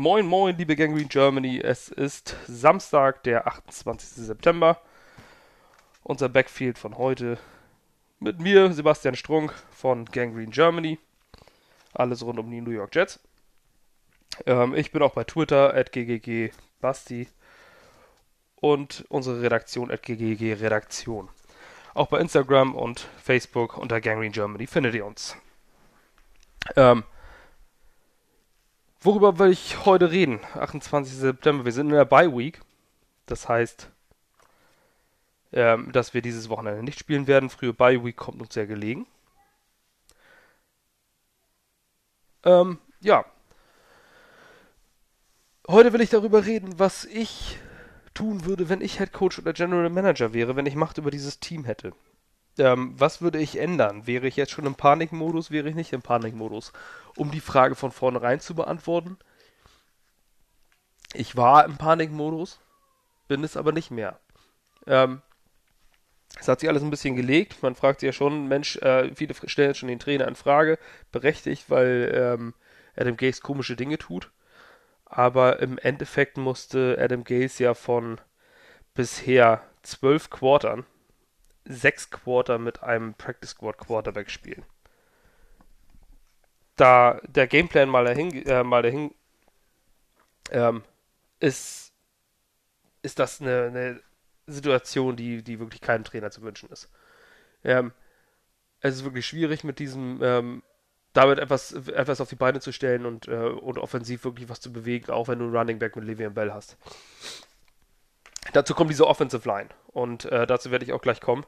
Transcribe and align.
Moin, 0.00 0.28
moin, 0.28 0.56
liebe 0.56 0.76
Gangrene 0.76 1.08
Germany. 1.08 1.58
Es 1.58 1.88
ist 1.88 2.36
Samstag, 2.46 3.24
der 3.24 3.48
28. 3.48 4.10
September. 4.26 4.80
Unser 6.04 6.28
Backfield 6.28 6.78
von 6.78 6.96
heute 6.98 7.36
mit 8.20 8.38
mir, 8.38 8.72
Sebastian 8.72 9.16
Strunk 9.16 9.52
von 9.72 10.04
Gangrene 10.04 10.52
Germany. 10.52 11.00
Alles 11.94 12.22
rund 12.22 12.38
um 12.38 12.48
die 12.48 12.60
New 12.60 12.70
York 12.70 12.94
Jets. 12.94 13.18
Ähm, 14.46 14.72
ich 14.76 14.92
bin 14.92 15.02
auch 15.02 15.14
bei 15.14 15.24
Twitter, 15.24 15.74
at 15.74 15.90
gggbasti. 15.90 17.26
Und 18.54 19.04
unsere 19.08 19.42
Redaktion, 19.42 19.90
at 19.90 20.04
gggredaktion. 20.04 21.28
Auch 21.94 22.06
bei 22.06 22.20
Instagram 22.20 22.76
und 22.76 23.08
Facebook 23.20 23.76
unter 23.76 24.00
Gangrene 24.00 24.30
Germany 24.30 24.68
findet 24.68 24.94
ihr 24.94 25.06
uns. 25.06 25.36
Ähm, 26.76 27.02
Worüber 29.00 29.38
will 29.38 29.50
ich 29.50 29.84
heute 29.84 30.10
reden? 30.10 30.40
28. 30.54 31.14
September. 31.14 31.64
Wir 31.64 31.72
sind 31.72 31.88
in 31.88 31.94
der 31.94 32.04
Bye 32.04 32.36
Week. 32.36 32.60
Das 33.26 33.48
heißt, 33.48 33.90
ähm, 35.52 35.92
dass 35.92 36.14
wir 36.14 36.22
dieses 36.22 36.48
Wochenende 36.48 36.82
nicht 36.82 36.98
spielen 36.98 37.26
werden. 37.26 37.48
Frühe 37.48 37.72
Bye 37.72 38.04
Week 38.04 38.16
kommt 38.16 38.40
uns 38.40 38.54
sehr 38.54 38.66
gelegen. 38.66 39.06
Ähm, 42.44 42.78
ja. 43.00 43.24
Heute 45.68 45.92
will 45.92 46.00
ich 46.00 46.10
darüber 46.10 46.46
reden, 46.46 46.78
was 46.78 47.04
ich 47.04 47.58
tun 48.14 48.46
würde, 48.46 48.68
wenn 48.68 48.80
ich 48.80 48.98
Head 48.98 49.12
Coach 49.12 49.38
oder 49.38 49.52
General 49.52 49.90
Manager 49.90 50.32
wäre, 50.32 50.56
wenn 50.56 50.66
ich 50.66 50.74
Macht 50.74 50.98
über 50.98 51.10
dieses 51.10 51.38
Team 51.38 51.64
hätte. 51.64 51.92
Ähm, 52.58 52.94
was 52.96 53.20
würde 53.20 53.38
ich 53.38 53.58
ändern? 53.58 54.06
Wäre 54.06 54.26
ich 54.26 54.36
jetzt 54.36 54.52
schon 54.52 54.66
im 54.66 54.74
Panikmodus? 54.74 55.50
Wäre 55.50 55.68
ich 55.68 55.74
nicht 55.74 55.92
im 55.92 56.02
Panikmodus? 56.02 56.72
Um 57.16 57.30
die 57.30 57.40
Frage 57.40 57.74
von 57.74 57.92
vornherein 57.92 58.40
zu 58.40 58.54
beantworten. 58.54 59.16
Ich 61.14 61.36
war 61.36 61.64
im 61.64 61.76
Panikmodus, 61.76 62.60
bin 63.28 63.42
es 63.44 63.56
aber 63.56 63.72
nicht 63.72 63.90
mehr. 63.90 64.18
Ähm, 64.86 65.22
es 66.38 66.48
hat 66.48 66.60
sich 66.60 66.68
alles 66.68 66.82
ein 66.82 66.90
bisschen 66.90 67.16
gelegt. 67.16 67.62
Man 67.62 67.74
fragt 67.74 68.00
sich 68.00 68.08
ja 68.08 68.12
schon, 68.12 68.48
Mensch, 68.48 68.76
äh, 68.76 69.14
viele 69.14 69.34
stellen 69.46 69.70
jetzt 69.70 69.78
schon 69.78 69.88
den 69.88 69.98
Trainer 69.98 70.28
in 70.28 70.34
Frage, 70.34 70.78
berechtigt, 71.10 71.70
weil 71.70 72.12
ähm, 72.14 72.54
Adam 72.96 73.16
Gaze 73.16 73.40
komische 73.40 73.76
Dinge 73.76 73.98
tut. 73.98 74.30
Aber 75.06 75.60
im 75.60 75.78
Endeffekt 75.78 76.36
musste 76.36 76.98
Adam 77.00 77.24
Gaze 77.24 77.62
ja 77.62 77.74
von 77.74 78.20
bisher 78.94 79.62
zwölf 79.82 80.28
Quartern 80.28 80.84
sechs 81.68 82.10
Quarter 82.10 82.58
mit 82.58 82.82
einem 82.82 83.14
Practice 83.14 83.50
Squad 83.50 83.78
Quarterback 83.78 84.30
spielen. 84.30 84.64
Da 86.76 87.20
der 87.26 87.46
Gameplan 87.46 87.88
mal 87.88 88.04
dahin, 88.04 88.46
äh, 88.46 88.64
mal 88.64 88.82
dahin 88.82 89.14
ähm, 90.50 90.82
ist, 91.40 91.92
ist 93.02 93.18
das 93.18 93.40
eine, 93.40 93.64
eine, 93.64 94.00
Situation, 94.50 95.14
die, 95.14 95.42
die 95.42 95.60
wirklich 95.60 95.82
keinem 95.82 96.04
Trainer 96.04 96.30
zu 96.30 96.40
wünschen 96.40 96.70
ist. 96.70 96.88
Ähm, 97.64 97.92
es 98.80 98.96
ist 98.96 99.04
wirklich 99.04 99.26
schwierig 99.26 99.62
mit 99.62 99.78
diesem, 99.78 100.20
ähm, 100.22 100.62
damit 101.12 101.38
etwas, 101.38 101.72
etwas 101.72 102.20
auf 102.22 102.30
die 102.30 102.36
Beine 102.36 102.60
zu 102.60 102.72
stellen 102.72 103.04
und, 103.04 103.28
äh, 103.28 103.34
und 103.34 103.76
offensiv 103.76 104.24
wirklich 104.24 104.48
was 104.48 104.60
zu 104.60 104.72
bewegen, 104.72 105.10
auch 105.10 105.28
wenn 105.28 105.38
du 105.38 105.44
einen 105.44 105.54
Running 105.54 105.78
Back 105.78 105.96
mit 105.96 106.06
Le'Veon 106.06 106.30
Bell 106.30 106.52
hast. 106.52 106.78
Dazu 108.52 108.74
kommt 108.74 108.90
diese 108.90 109.06
Offensive 109.06 109.46
Line 109.46 109.68
und 109.88 110.24
äh, 110.26 110.46
dazu 110.46 110.70
werde 110.70 110.84
ich 110.84 110.92
auch 110.92 111.02
gleich 111.02 111.20
kommen. 111.20 111.44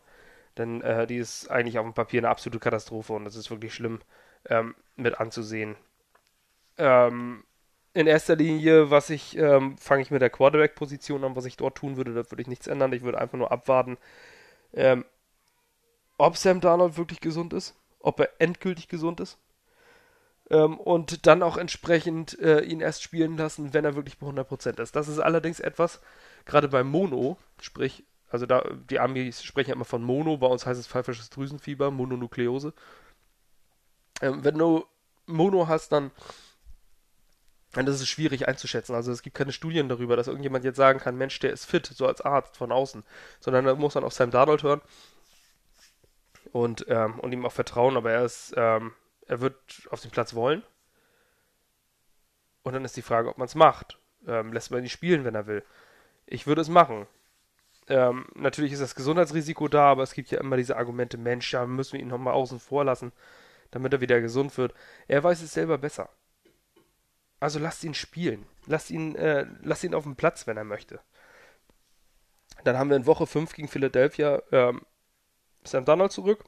Denn 0.59 0.83
äh, 0.83 1.07
die 1.07 1.17
ist 1.17 1.51
eigentlich 1.51 1.79
auf 1.79 1.85
dem 1.85 1.95
Papier 1.95 2.21
eine 2.21 2.29
absolute 2.29 2.59
Katastrophe 2.59 3.13
und 3.13 3.25
das 3.25 3.37
ist 3.37 3.51
wirklich 3.51 3.75
schlimm 3.75 4.01
ähm, 4.49 4.75
mit 4.97 5.21
anzusehen. 5.21 5.77
Ähm, 6.77 7.45
in 7.93 8.07
erster 8.07 8.37
Linie, 8.37 8.91
was 8.91 9.11
ich, 9.11 9.37
ähm, 9.37 9.77
fange 9.79 10.03
ich 10.03 10.11
mit 10.11 10.23
der 10.23 10.31
Quarterback-Position 10.31 11.25
an, 11.25 11.37
was 11.37 11.45
ich 11.45 11.57
dort 11.57 11.77
tun 11.77 11.97
würde, 11.97 12.15
da 12.15 12.31
würde 12.31 12.43
ich 12.43 12.49
nichts 12.49 12.67
ändern. 12.67 12.93
Ich 12.93 13.03
würde 13.03 13.19
einfach 13.19 13.39
nur 13.39 13.51
abwarten, 13.51 13.99
ähm, 14.73 15.05
ob 16.19 16.37
Sam 16.37 16.61
Darnold 16.61 16.97
wirklich 16.97 17.21
gesund 17.21 17.53
ist, 17.53 17.75
ob 17.99 18.21
er 18.21 18.31
endgültig 18.39 18.89
gesund 18.89 19.21
ist. 19.21 19.39
Ähm, 20.51 20.79
und 20.79 21.27
dann 21.27 21.43
auch 21.43 21.57
entsprechend 21.57 22.39
äh, 22.41 22.61
ihn 22.63 22.81
erst 22.81 23.03
spielen 23.03 23.37
lassen, 23.37 23.73
wenn 23.73 23.85
er 23.85 23.95
wirklich 23.95 24.19
bei 24.19 24.27
100% 24.27 24.81
ist. 24.81 24.97
Das 24.97 25.09
ist 25.09 25.19
allerdings 25.19 25.61
etwas, 25.61 26.01
gerade 26.45 26.69
beim 26.69 26.89
Mono, 26.89 27.39
sprich 27.61 28.05
also 28.31 28.47
da, 28.47 28.63
die 28.89 29.01
Amis 29.01 29.43
sprechen 29.43 29.71
ja 29.71 29.75
immer 29.75 29.85
von 29.85 30.03
Mono, 30.03 30.39
bei 30.39 30.47
uns 30.47 30.65
heißt 30.65 30.79
es 30.79 30.87
pfeifisches 30.87 31.31
Drüsenfieber, 31.31 31.91
Mononukleose. 31.91 32.73
Ähm, 34.23 34.45
wenn 34.45 34.57
du 34.57 34.87
Mono 35.27 35.67
hast, 35.67 35.91
dann, 35.91 36.13
dann 37.73 37.87
ist 37.89 38.01
es 38.01 38.09
schwierig 38.09 38.47
einzuschätzen. 38.47 38.95
Also 38.95 39.11
es 39.11 39.23
gibt 39.23 39.37
keine 39.37 39.53
Studien 39.53 39.89
darüber, 39.89 40.17
dass 40.17 40.29
irgendjemand 40.29 40.65
jetzt 40.65 40.77
sagen 40.77 41.01
kann, 41.01 41.17
Mensch, 41.17 41.39
der 41.41 41.53
ist 41.53 41.65
fit, 41.65 41.87
so 41.87 42.07
als 42.07 42.21
Arzt 42.21 42.57
von 42.57 42.71
außen. 42.71 43.03
Sondern 43.41 43.65
da 43.65 43.75
muss 43.75 43.95
man 43.95 44.05
auf 44.05 44.13
Sam 44.13 44.31
Darnold 44.31 44.63
hören 44.63 44.81
und, 46.53 46.87
ähm, 46.89 47.19
und 47.21 47.33
ihm 47.33 47.45
auch 47.45 47.53
vertrauen, 47.53 47.97
aber 47.97 48.13
er 48.13 48.25
ist, 48.25 48.55
ähm, 48.57 48.93
er 49.27 49.41
wird 49.41 49.57
auf 49.91 50.01
den 50.01 50.11
Platz 50.11 50.35
wollen. 50.35 50.63
Und 52.63 52.75
dann 52.75 52.85
ist 52.85 52.97
die 52.97 53.03
Frage, 53.03 53.29
ob 53.29 53.39
man 53.39 53.47
es 53.47 53.55
macht. 53.55 53.99
Ähm, 54.27 54.53
lässt 54.53 54.71
man 54.71 54.83
ihn 54.83 54.89
spielen, 54.89 55.25
wenn 55.25 55.35
er 55.35 55.47
will. 55.47 55.65
Ich 56.27 56.47
würde 56.47 56.61
es 56.61 56.69
machen. 56.69 57.07
Ähm, 57.91 58.27
natürlich 58.37 58.73
ist 58.73 58.81
das 58.81 58.95
Gesundheitsrisiko 58.95 59.67
da, 59.67 59.91
aber 59.91 60.05
es 60.05 60.15
gibt 60.15 60.31
ja 60.31 60.39
immer 60.39 60.57
diese 60.57 60.77
Argumente, 60.77 61.19
Mensch, 61.19 61.53
ja, 61.53 61.67
müssen 61.67 61.95
wir 61.95 62.01
ihn 62.01 62.07
nochmal 62.09 62.35
außen 62.35 62.61
vor 62.61 62.85
lassen, 62.85 63.13
damit 63.73 63.93
er 63.93 64.01
wieder 64.01 64.21
gesund 64.21 64.57
wird. 64.57 64.75
Er 65.09 65.25
weiß 65.25 65.43
es 65.43 65.53
selber 65.53 65.77
besser. 65.77 66.09
Also 67.41 67.59
lasst 67.59 67.83
ihn 67.83 67.95
spielen. 67.95 68.47
Lasst 68.67 68.91
ihn, 68.91 69.17
äh, 69.17 69.45
lasst 69.63 69.83
ihn 69.83 69.95
auf 69.95 70.05
dem 70.05 70.15
Platz, 70.15 70.47
wenn 70.47 70.57
er 70.57 70.65
möchte. 70.65 71.01
Dann 72.63 72.79
haben 72.79 72.91
wir 72.91 72.97
in 72.97 73.07
Woche 73.07 73.27
5 73.27 73.55
gegen 73.55 73.69
Philadelphia 73.69 74.41
ähm, 74.53 74.83
Sam 75.65 75.85
Donald 75.85 76.13
zurück. 76.13 76.45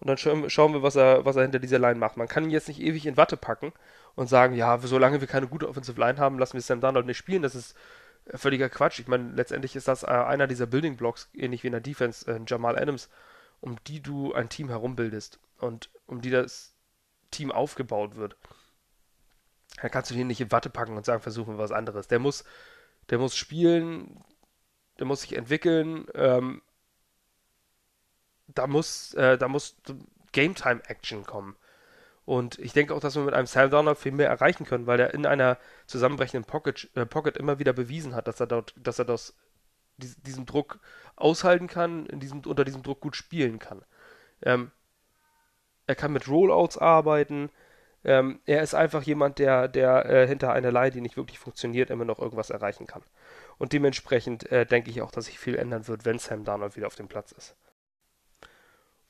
Und 0.00 0.08
dann 0.08 0.16
scha 0.16 0.48
schauen 0.48 0.72
wir, 0.72 0.82
was 0.82 0.96
er, 0.96 1.24
was 1.24 1.36
er 1.36 1.42
hinter 1.42 1.58
dieser 1.60 1.78
Line 1.78 2.00
macht. 2.00 2.16
Man 2.16 2.28
kann 2.28 2.44
ihn 2.44 2.50
jetzt 2.50 2.68
nicht 2.68 2.80
ewig 2.80 3.06
in 3.06 3.16
Watte 3.16 3.36
packen 3.36 3.72
und 4.16 4.28
sagen, 4.28 4.54
ja, 4.54 4.78
solange 4.78 5.20
wir 5.20 5.28
keine 5.28 5.46
gute 5.46 5.68
Offensive 5.68 6.00
Line 6.00 6.18
haben, 6.18 6.38
lassen 6.38 6.54
wir 6.54 6.62
Sam 6.62 6.80
Donald 6.80 7.06
nicht 7.06 7.18
spielen. 7.18 7.42
Das 7.42 7.54
ist 7.54 7.76
völliger 8.34 8.68
Quatsch. 8.68 8.98
Ich 8.98 9.08
meine, 9.08 9.32
letztendlich 9.32 9.76
ist 9.76 9.88
das 9.88 10.02
äh, 10.02 10.06
einer 10.06 10.46
dieser 10.46 10.66
Building 10.66 10.96
Blocks, 10.96 11.28
ähnlich 11.34 11.62
wie 11.62 11.68
in 11.68 11.72
der 11.72 11.80
Defense, 11.80 12.30
äh, 12.30 12.40
Jamal 12.46 12.78
Adams, 12.78 13.08
um 13.60 13.76
die 13.84 14.00
du 14.00 14.32
ein 14.34 14.48
Team 14.48 14.68
herumbildest 14.68 15.38
und 15.58 15.90
um 16.06 16.20
die 16.20 16.30
das 16.30 16.74
Team 17.30 17.50
aufgebaut 17.52 18.16
wird. 18.16 18.36
Da 19.80 19.88
kannst 19.88 20.10
du 20.10 20.14
den 20.14 20.26
nicht 20.26 20.40
in 20.40 20.52
Watte 20.52 20.70
packen 20.70 20.96
und 20.96 21.04
sagen, 21.04 21.22
versuchen 21.22 21.54
wir 21.54 21.58
was 21.58 21.72
anderes. 21.72 22.08
Der 22.08 22.18
muss, 22.18 22.44
der 23.10 23.18
muss 23.18 23.36
spielen, 23.36 24.24
der 24.98 25.06
muss 25.06 25.22
sich 25.22 25.36
entwickeln, 25.36 26.06
ähm, 26.14 26.62
da 28.48 28.66
muss, 28.66 29.14
äh, 29.14 29.36
da 29.38 29.48
muss 29.48 29.76
Game 30.32 30.54
Time 30.54 30.82
Action 30.86 31.24
kommen. 31.24 31.56
Und 32.28 32.58
ich 32.58 32.74
denke 32.74 32.94
auch, 32.94 33.00
dass 33.00 33.16
wir 33.16 33.22
mit 33.22 33.32
einem 33.32 33.46
Sam 33.46 33.70
Darnold 33.70 33.96
viel 33.96 34.12
mehr 34.12 34.28
erreichen 34.28 34.66
können, 34.66 34.86
weil 34.86 35.00
er 35.00 35.14
in 35.14 35.24
einer 35.24 35.56
zusammenbrechenden 35.86 36.44
Pocket, 36.44 36.90
äh, 36.94 37.06
Pocket 37.06 37.38
immer 37.38 37.58
wieder 37.58 37.72
bewiesen 37.72 38.14
hat, 38.14 38.28
dass 38.28 38.38
er 38.38 38.46
dort, 38.46 38.74
dass 38.76 38.98
er 38.98 39.06
das, 39.06 39.34
diesen 39.96 40.44
Druck 40.44 40.78
aushalten 41.16 41.68
kann, 41.68 42.06
diesem, 42.20 42.40
unter 42.40 42.66
diesem 42.66 42.82
Druck 42.82 43.00
gut 43.00 43.16
spielen 43.16 43.58
kann. 43.58 43.82
Ähm, 44.42 44.72
er 45.86 45.94
kann 45.94 46.12
mit 46.12 46.28
Rollouts 46.28 46.76
arbeiten. 46.76 47.48
Ähm, 48.04 48.40
er 48.44 48.60
ist 48.60 48.74
einfach 48.74 49.04
jemand, 49.04 49.38
der, 49.38 49.66
der 49.66 50.04
äh, 50.04 50.28
hinter 50.28 50.52
einer 50.52 50.70
Line, 50.70 50.90
die 50.90 51.00
nicht 51.00 51.16
wirklich 51.16 51.38
funktioniert, 51.38 51.88
immer 51.88 52.04
noch 52.04 52.18
irgendwas 52.18 52.50
erreichen 52.50 52.86
kann. 52.86 53.04
Und 53.56 53.72
dementsprechend 53.72 54.52
äh, 54.52 54.66
denke 54.66 54.90
ich 54.90 55.00
auch, 55.00 55.12
dass 55.12 55.24
sich 55.24 55.38
viel 55.38 55.56
ändern 55.56 55.88
wird, 55.88 56.04
wenn 56.04 56.18
Sam 56.18 56.44
Darnold 56.44 56.76
wieder 56.76 56.88
auf 56.88 56.94
dem 56.94 57.08
Platz 57.08 57.32
ist 57.32 57.56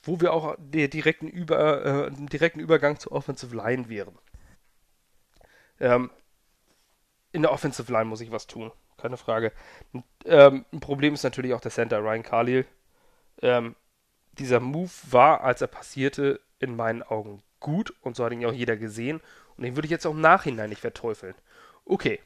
wo 0.02 0.20
wir 0.20 0.32
auch 0.32 0.56
der 0.58 0.88
direkten, 0.88 1.28
Über, 1.28 1.84
äh, 2.06 2.10
direkten 2.12 2.60
Übergang 2.60 2.98
zur 2.98 3.12
Offensive 3.12 3.54
Line 3.54 3.88
wären. 3.88 4.16
Ähm, 5.80 6.10
in 7.32 7.42
der 7.42 7.52
Offensive 7.52 7.92
Line 7.92 8.06
muss 8.06 8.20
ich 8.20 8.30
was 8.30 8.46
tun, 8.46 8.72
keine 8.96 9.16
Frage. 9.16 9.52
Ähm, 10.24 10.64
ein 10.72 10.80
Problem 10.80 11.14
ist 11.14 11.22
natürlich 11.22 11.54
auch 11.54 11.60
der 11.60 11.70
Center 11.70 11.98
Ryan 11.98 12.22
Khalil. 12.22 12.66
Ähm, 13.42 13.76
dieser 14.32 14.60
Move 14.60 14.90
war, 15.10 15.42
als 15.42 15.60
er 15.60 15.68
passierte, 15.68 16.40
in 16.58 16.74
meinen 16.74 17.02
Augen 17.02 17.42
gut 17.60 17.94
und 18.02 18.16
so 18.16 18.24
hat 18.24 18.32
ihn 18.32 18.44
auch 18.44 18.52
jeder 18.52 18.76
gesehen 18.76 19.20
und 19.56 19.64
den 19.64 19.76
würde 19.76 19.86
ich 19.86 19.90
jetzt 19.90 20.06
auch 20.06 20.12
im 20.12 20.20
Nachhinein 20.20 20.70
nicht 20.70 20.80
verteufeln. 20.80 21.34
Okay. 21.84 22.20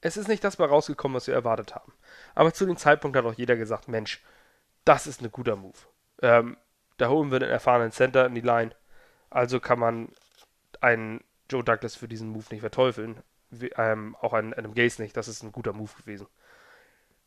Es 0.00 0.16
ist 0.16 0.26
nicht 0.26 0.42
das 0.42 0.58
mal 0.58 0.68
rausgekommen, 0.68 1.14
was 1.14 1.28
wir 1.28 1.34
erwartet 1.34 1.76
haben. 1.76 1.92
Aber 2.34 2.52
zu 2.52 2.66
dem 2.66 2.76
Zeitpunkt 2.76 3.16
hat 3.16 3.24
auch 3.24 3.34
jeder 3.34 3.54
gesagt, 3.56 3.86
Mensch, 3.86 4.20
das 4.84 5.06
ist 5.06 5.22
ein 5.22 5.30
guter 5.30 5.54
Move. 5.54 5.78
Ähm, 6.22 6.56
da 6.96 7.08
holen 7.08 7.30
wir 7.30 7.40
einen 7.40 7.50
erfahrenen 7.50 7.92
Center 7.92 8.26
in 8.26 8.34
die 8.34 8.40
Line. 8.40 8.74
Also 9.30 9.60
kann 9.60 9.78
man 9.78 10.08
einen 10.80 11.22
Joe 11.50 11.64
Douglas 11.64 11.96
für 11.96 12.08
diesen 12.08 12.30
Move 12.30 12.46
nicht 12.50 12.60
verteufeln. 12.60 13.22
Wie, 13.50 13.70
ähm, 13.76 14.16
auch 14.20 14.32
einen 14.32 14.54
Adam 14.54 14.74
Gaze 14.74 15.02
nicht. 15.02 15.16
Das 15.16 15.28
ist 15.28 15.42
ein 15.42 15.52
guter 15.52 15.72
Move 15.72 15.92
gewesen. 15.98 16.26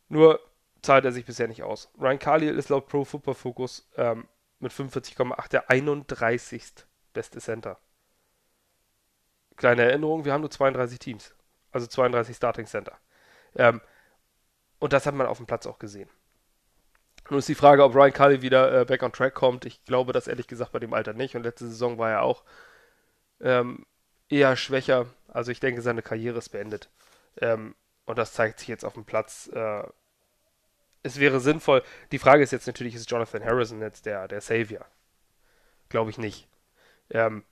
Nur 0.08 0.40
zahlt 0.82 1.04
er 1.04 1.12
sich 1.12 1.24
bisher 1.24 1.48
nicht 1.48 1.62
aus. 1.62 1.90
Ryan 2.00 2.18
Khalil 2.18 2.56
ist 2.56 2.68
laut 2.68 2.88
Pro 2.88 3.04
Football 3.04 3.34
Focus 3.34 3.88
ähm, 3.96 4.26
mit 4.58 4.72
45,8 4.72 5.48
der 5.50 5.70
31. 5.70 6.64
beste 7.12 7.40
Center. 7.40 7.78
Kleine 9.56 9.82
Erinnerung, 9.82 10.24
wir 10.24 10.32
haben 10.32 10.42
nur 10.42 10.50
32 10.50 10.98
Teams. 10.98 11.34
Also 11.70 11.86
32 11.86 12.36
Starting 12.36 12.66
Center. 12.66 12.96
Ähm, 13.54 13.80
und 14.78 14.92
das 14.92 15.06
hat 15.06 15.14
man 15.14 15.26
auf 15.26 15.38
dem 15.38 15.46
Platz 15.46 15.66
auch 15.66 15.78
gesehen. 15.78 16.08
Nun 17.30 17.38
ist 17.38 17.48
die 17.48 17.54
Frage, 17.54 17.82
ob 17.82 17.94
Ryan 17.94 18.12
Cully 18.12 18.42
wieder 18.42 18.80
äh, 18.80 18.84
back 18.84 19.02
on 19.02 19.12
track 19.12 19.34
kommt. 19.34 19.64
Ich 19.64 19.84
glaube 19.84 20.12
das 20.12 20.28
ehrlich 20.28 20.46
gesagt 20.46 20.72
bei 20.72 20.78
dem 20.78 20.94
Alter 20.94 21.12
nicht. 21.12 21.34
Und 21.34 21.42
letzte 21.42 21.66
Saison 21.66 21.98
war 21.98 22.10
er 22.10 22.22
auch 22.22 22.44
ähm, 23.40 23.84
eher 24.28 24.56
schwächer. 24.56 25.06
Also 25.28 25.50
ich 25.50 25.60
denke, 25.60 25.82
seine 25.82 26.02
Karriere 26.02 26.38
ist 26.38 26.50
beendet. 26.50 26.88
Ähm, 27.40 27.74
und 28.04 28.18
das 28.18 28.32
zeigt 28.32 28.60
sich 28.60 28.68
jetzt 28.68 28.84
auf 28.84 28.94
dem 28.94 29.04
Platz. 29.04 29.50
Äh, 29.52 29.82
es 31.02 31.18
wäre 31.18 31.40
sinnvoll. 31.40 31.82
Die 32.12 32.18
Frage 32.18 32.42
ist 32.42 32.52
jetzt 32.52 32.66
natürlich, 32.66 32.94
ist 32.94 33.10
Jonathan 33.10 33.44
Harrison 33.44 33.80
jetzt 33.80 34.06
der, 34.06 34.28
der 34.28 34.40
Savior? 34.40 34.84
Glaube 35.88 36.10
ich 36.10 36.18
nicht. 36.18 36.48
Ähm, 37.10 37.44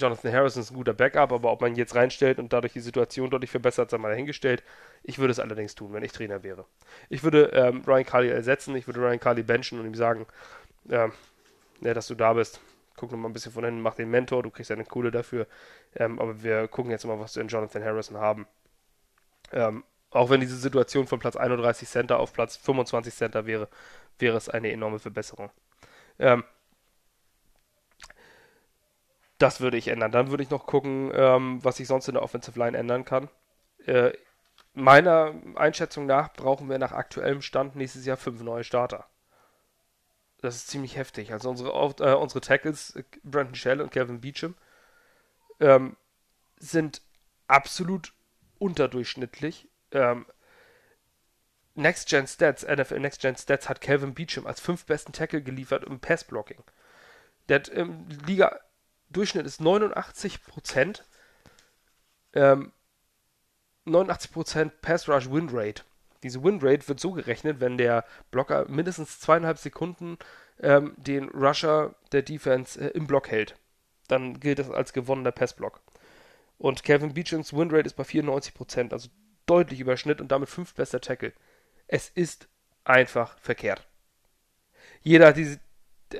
Jonathan 0.00 0.32
Harrison 0.32 0.62
ist 0.62 0.70
ein 0.70 0.76
guter 0.76 0.94
Backup, 0.94 1.32
aber 1.32 1.52
ob 1.52 1.60
man 1.60 1.72
ihn 1.72 1.76
jetzt 1.76 1.94
reinstellt 1.94 2.38
und 2.38 2.52
dadurch 2.52 2.72
die 2.72 2.80
Situation 2.80 3.30
deutlich 3.30 3.50
verbessert, 3.50 3.90
sei 3.90 3.98
mal 3.98 4.10
dahingestellt. 4.10 4.62
Ich 5.02 5.18
würde 5.18 5.32
es 5.32 5.38
allerdings 5.38 5.74
tun, 5.74 5.92
wenn 5.92 6.02
ich 6.02 6.12
Trainer 6.12 6.42
wäre. 6.42 6.64
Ich 7.08 7.22
würde 7.22 7.50
ähm, 7.54 7.82
Ryan 7.86 8.04
Carly 8.04 8.28
ersetzen, 8.28 8.74
ich 8.76 8.86
würde 8.86 9.00
Ryan 9.00 9.20
Carly 9.20 9.42
benchen 9.42 9.78
und 9.78 9.86
ihm 9.86 9.94
sagen, 9.94 10.26
ähm, 10.88 11.12
ja, 11.80 11.94
dass 11.94 12.08
du 12.08 12.14
da 12.14 12.32
bist. 12.32 12.60
Guck 12.96 13.12
noch 13.12 13.18
mal 13.18 13.28
ein 13.28 13.32
bisschen 13.32 13.52
von 13.52 13.64
hinten, 13.64 13.80
mach 13.80 13.94
den 13.94 14.10
Mentor, 14.10 14.42
du 14.42 14.50
kriegst 14.50 14.70
eine 14.70 14.84
Kohle 14.84 15.10
dafür. 15.10 15.46
Ähm, 15.94 16.18
aber 16.18 16.42
wir 16.42 16.68
gucken 16.68 16.90
jetzt 16.90 17.06
mal, 17.06 17.18
was 17.18 17.36
wir 17.36 17.42
in 17.42 17.48
Jonathan 17.48 17.84
Harrison 17.84 18.18
haben. 18.18 18.46
Ähm, 19.52 19.84
auch 20.10 20.28
wenn 20.28 20.40
diese 20.40 20.56
Situation 20.56 21.06
von 21.06 21.18
Platz 21.18 21.36
31 21.36 21.88
Center 21.88 22.18
auf 22.18 22.32
Platz 22.32 22.56
25 22.56 23.14
Center 23.14 23.46
wäre, 23.46 23.68
wäre 24.18 24.36
es 24.36 24.48
eine 24.48 24.70
enorme 24.70 24.98
Verbesserung. 24.98 25.50
Ähm, 26.18 26.44
das 29.40 29.60
würde 29.60 29.78
ich 29.78 29.88
ändern. 29.88 30.12
Dann 30.12 30.30
würde 30.30 30.42
ich 30.42 30.50
noch 30.50 30.66
gucken, 30.66 31.10
ähm, 31.14 31.64
was 31.64 31.80
ich 31.80 31.88
sonst 31.88 32.08
in 32.08 32.14
der 32.14 32.22
Offensive 32.22 32.58
Line 32.58 32.76
ändern 32.76 33.04
kann. 33.04 33.28
Äh, 33.86 34.12
meiner 34.74 35.34
Einschätzung 35.56 36.06
nach 36.06 36.32
brauchen 36.32 36.68
wir 36.68 36.78
nach 36.78 36.92
aktuellem 36.92 37.42
Stand 37.42 37.74
nächstes 37.74 38.04
Jahr 38.04 38.18
fünf 38.18 38.42
neue 38.42 38.64
Starter. 38.64 39.06
Das 40.42 40.56
ist 40.56 40.68
ziemlich 40.68 40.96
heftig. 40.96 41.32
Also 41.32 41.50
unsere, 41.50 41.70
äh, 41.70 42.14
unsere 42.14 42.40
Tackles, 42.42 42.94
äh, 42.96 43.04
Brandon 43.24 43.54
Shell 43.54 43.80
und 43.80 43.92
Kevin 43.92 44.20
Beecham, 44.20 44.54
ähm, 45.58 45.96
sind 46.56 47.00
absolut 47.46 48.12
unterdurchschnittlich. 48.58 49.68
Ähm, 49.92 50.26
Next 51.74 52.10
Gen 52.10 52.26
Stats, 52.26 52.62
NFL 52.64 53.00
Next 53.00 53.22
Gen 53.22 53.36
Stats 53.36 53.68
hat 53.70 53.80
Calvin 53.80 54.12
Beecham 54.12 54.46
als 54.46 54.60
fünf 54.60 54.84
besten 54.84 55.12
Tackle 55.12 55.42
geliefert 55.42 55.84
im 55.84 55.98
Passblocking. 55.98 56.62
Der 57.48 57.60
hat 57.60 57.68
im 57.68 58.06
Liga-Durchschnitt 59.10 59.46
ist 59.46 59.60
89 59.60 60.44
Prozent. 60.44 61.04
Ähm, 62.32 62.72
89% 63.86 64.70
Pass 64.82 65.08
Rush 65.08 65.30
Win 65.30 65.48
Rate. 65.50 65.82
Diese 66.22 66.42
Win 66.44 66.60
Rate 66.62 66.86
wird 66.88 67.00
so 67.00 67.12
gerechnet, 67.12 67.60
wenn 67.60 67.78
der 67.78 68.04
Blocker 68.30 68.68
mindestens 68.68 69.20
zweieinhalb 69.20 69.58
Sekunden 69.58 70.18
ähm, 70.60 70.94
den 70.96 71.28
Rusher 71.30 71.94
der 72.12 72.22
Defense 72.22 72.78
äh, 72.78 72.88
im 72.88 73.06
Block 73.06 73.30
hält. 73.30 73.56
Dann 74.08 74.38
gilt 74.38 74.58
das 74.58 74.70
als 74.70 74.92
gewonnener 74.92 75.32
Passblock. 75.32 75.80
Und 76.58 76.82
Kevin 76.82 77.14
Beechams 77.14 77.54
Win 77.54 77.70
Rate 77.70 77.86
ist 77.86 77.94
bei 77.94 78.02
94%, 78.02 78.92
also 78.92 79.08
deutlich 79.46 79.80
über 79.80 79.96
Schnitt 79.96 80.20
und 80.20 80.30
damit 80.30 80.50
fünf 80.50 80.74
bester 80.74 81.00
Tackle. 81.00 81.32
Es 81.88 82.10
ist 82.10 82.48
einfach 82.84 83.38
verkehrt. 83.38 83.88
Jeder 85.02 85.28
hat 85.28 85.36
diese, 85.36 85.58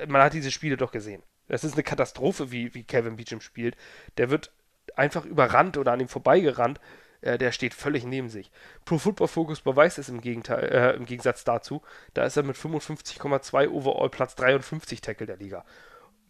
man 0.07 0.23
hat 0.23 0.33
diese 0.33 0.51
Spiele 0.51 0.77
doch 0.77 0.91
gesehen. 0.91 1.21
Das 1.51 1.65
ist 1.65 1.73
eine 1.73 1.83
Katastrophe, 1.83 2.51
wie, 2.51 2.73
wie 2.73 2.83
Kevin 2.83 3.17
Beecham 3.17 3.41
spielt. 3.41 3.75
Der 4.17 4.29
wird 4.29 4.53
einfach 4.95 5.25
überrannt 5.25 5.77
oder 5.77 5.91
an 5.91 5.99
ihm 5.99 6.07
vorbeigerannt 6.07 6.79
äh, 7.21 7.37
der 7.37 7.51
steht 7.51 7.73
völlig 7.73 8.03
neben 8.03 8.29
sich. 8.29 8.51
Pro 8.85 8.97
Football 8.97 9.27
Focus 9.27 9.61
beweist 9.61 9.97
es 9.99 10.09
im, 10.09 10.21
Gegenteil, 10.21 10.65
äh, 10.65 10.95
im 10.95 11.05
Gegensatz 11.05 11.43
dazu. 11.43 11.81
Da 12.13 12.25
ist 12.25 12.35
er 12.35 12.43
mit 12.43 12.55
55,2 12.55 13.69
Overall 13.69 14.09
Platz 14.09 14.35
53 14.35 15.01
Tackle 15.01 15.27
der 15.27 15.37
Liga. 15.37 15.63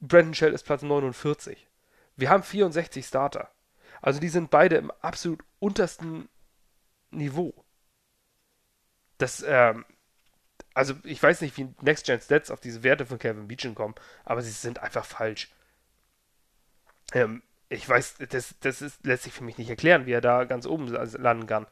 Brandon 0.01 0.33
Shell 0.33 0.53
ist 0.53 0.63
Platz 0.63 0.81
49. 0.81 1.68
Wir 2.18 2.29
haben 2.29 2.44
64 2.44 3.06
Starter. 3.06 3.50
Also 4.01 4.19
die 4.19 4.29
sind 4.29 4.50
beide 4.50 4.75
im 4.75 4.91
absolut 5.01 5.44
untersten 5.59 6.27
Niveau. 7.12 7.53
Das, 9.18 9.45
ähm, 9.47 9.85
also 10.73 10.94
ich 11.03 11.21
weiß 11.21 11.41
nicht, 11.41 11.57
wie 11.57 11.73
Next 11.81 12.06
Gen 12.06 12.21
Stats 12.21 12.51
auf 12.51 12.59
diese 12.59 12.83
Werte 12.83 13.06
von 13.06 13.19
Kevin 13.19 13.47
Beechin 13.47 13.75
kommen, 13.75 13.95
aber 14.23 14.41
sie 14.41 14.51
sind 14.51 14.79
einfach 14.79 15.06
falsch. 15.06 15.51
Ähm, 17.13 17.44
ich 17.69 17.88
weiß, 17.88 18.18
das, 18.29 18.56
das 18.59 18.81
ist, 18.81 19.06
lässt 19.06 19.23
sich 19.23 19.33
für 19.33 19.44
mich 19.44 19.57
nicht 19.57 19.69
erklären, 19.69 20.06
wie 20.06 20.12
er 20.12 20.21
da 20.21 20.44
ganz 20.44 20.65
oben 20.65 20.88
landen 20.88 21.47
kann. 21.47 21.68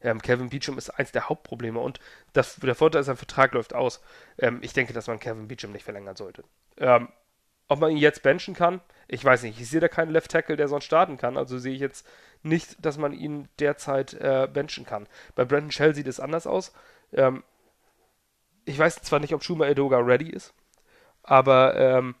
Ähm, 0.00 0.20
Kevin 0.20 0.50
Beecham 0.50 0.78
ist 0.78 0.90
eins 0.90 1.12
der 1.12 1.28
Hauptprobleme 1.28 1.80
und 1.80 2.00
das, 2.32 2.56
der 2.56 2.74
Vorteil 2.74 3.00
ist, 3.00 3.06
sein 3.06 3.16
Vertrag 3.16 3.52
läuft 3.52 3.74
aus. 3.74 4.02
Ähm, 4.38 4.58
ich 4.62 4.72
denke, 4.72 4.92
dass 4.92 5.06
man 5.06 5.18
Kevin 5.18 5.48
Beecham 5.48 5.72
nicht 5.72 5.84
verlängern 5.84 6.16
sollte. 6.16 6.44
Ähm, 6.76 7.08
ob 7.68 7.80
man 7.80 7.90
ihn 7.90 7.96
jetzt 7.96 8.22
benchen 8.22 8.54
kann, 8.54 8.80
ich 9.08 9.24
weiß 9.24 9.42
nicht. 9.42 9.58
Ich 9.60 9.68
sehe 9.68 9.80
da 9.80 9.88
keinen 9.88 10.10
Left 10.10 10.30
Tackle, 10.30 10.56
der 10.56 10.68
sonst 10.68 10.84
starten 10.84 11.16
kann. 11.16 11.36
Also 11.36 11.58
sehe 11.58 11.74
ich 11.74 11.80
jetzt 11.80 12.06
nicht, 12.42 12.84
dass 12.84 12.98
man 12.98 13.12
ihn 13.12 13.48
derzeit 13.58 14.14
äh, 14.14 14.48
benchen 14.52 14.84
kann. 14.84 15.06
Bei 15.34 15.44
Brandon 15.44 15.72
Shell 15.72 15.94
sieht 15.94 16.06
es 16.06 16.20
anders 16.20 16.46
aus. 16.46 16.72
Ähm, 17.12 17.42
ich 18.64 18.78
weiß 18.78 19.02
zwar 19.02 19.20
nicht, 19.20 19.34
ob 19.34 19.42
Shuma 19.42 19.66
Edoga 19.66 19.98
ready 19.98 20.30
ist, 20.30 20.54
aber 21.22 21.76
ähm, 21.76 22.14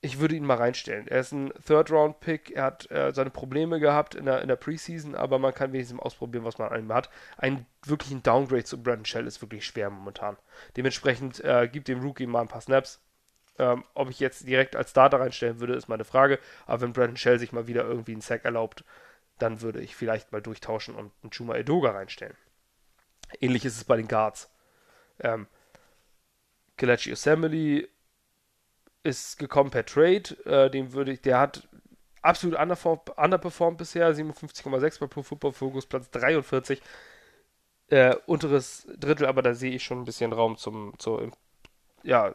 ich 0.00 0.20
würde 0.20 0.36
ihn 0.36 0.44
mal 0.44 0.56
reinstellen. 0.56 1.08
Er 1.08 1.20
ist 1.20 1.32
ein 1.32 1.52
Third-Round-Pick, 1.66 2.52
er 2.52 2.64
hat 2.64 2.90
äh, 2.90 3.12
seine 3.12 3.30
Probleme 3.30 3.80
gehabt 3.80 4.14
in 4.14 4.26
der, 4.26 4.42
in 4.42 4.48
der 4.48 4.56
Preseason, 4.56 5.14
aber 5.16 5.38
man 5.38 5.54
kann 5.54 5.72
wenigstens 5.72 6.00
ausprobieren, 6.00 6.44
was 6.44 6.58
man 6.58 6.70
an 6.70 6.80
ihm 6.80 6.92
hat. 6.92 7.10
Ein 7.36 7.66
wirklichen 7.84 8.22
Downgrade 8.22 8.64
zu 8.64 8.80
Brandon 8.80 9.04
Shell 9.04 9.26
ist 9.26 9.42
wirklich 9.42 9.66
schwer 9.66 9.90
momentan. 9.90 10.36
Dementsprechend 10.76 11.42
äh, 11.44 11.68
gibt 11.68 11.88
dem 11.88 12.00
Rookie 12.00 12.26
mal 12.26 12.42
ein 12.42 12.48
paar 12.48 12.60
Snaps. 12.60 13.00
Ähm, 13.58 13.82
ob 13.94 14.08
ich 14.08 14.20
jetzt 14.20 14.46
direkt 14.46 14.76
als 14.76 14.90
Starter 14.90 15.18
reinstellen 15.18 15.58
würde, 15.58 15.74
ist 15.74 15.88
meine 15.88 16.04
Frage. 16.04 16.38
Aber 16.66 16.82
wenn 16.82 16.92
Brandon 16.92 17.16
Shell 17.16 17.40
sich 17.40 17.52
mal 17.52 17.66
wieder 17.66 17.82
irgendwie 17.84 18.12
einen 18.12 18.20
Sack 18.20 18.44
erlaubt, 18.44 18.84
dann 19.38 19.62
würde 19.62 19.80
ich 19.80 19.96
vielleicht 19.96 20.30
mal 20.30 20.42
durchtauschen 20.42 20.94
und 20.94 21.10
einen 21.22 21.32
Chuma 21.32 21.56
Edoga 21.56 21.90
reinstellen. 21.90 22.36
Ähnlich 23.40 23.64
ist 23.64 23.76
es 23.76 23.84
bei 23.84 23.96
den 23.96 24.08
Guards. 24.08 24.50
Ähm, 25.20 25.46
Kelechi 26.76 27.12
Assembly 27.12 27.88
ist 29.02 29.38
gekommen 29.38 29.70
per 29.70 29.84
Trade. 29.84 30.36
Äh, 30.44 30.70
den 30.70 30.92
würde 30.92 31.12
ich, 31.12 31.20
der 31.20 31.38
hat 31.38 31.68
absolut 32.22 32.58
underperformed 32.58 33.78
bisher. 33.78 34.14
57,6 34.14 35.00
bei 35.00 35.06
Pro 35.06 35.22
Football 35.22 35.52
Focus, 35.52 35.86
Platz 35.86 36.10
43. 36.10 36.82
Äh, 37.90 38.16
unteres 38.26 38.86
Drittel, 38.98 39.26
aber 39.26 39.42
da 39.42 39.54
sehe 39.54 39.72
ich 39.72 39.82
schon 39.82 40.00
ein 40.00 40.04
bisschen 40.04 40.32
Raum 40.32 40.58
zum, 40.58 40.92
zum 40.98 41.32
ja, 42.02 42.34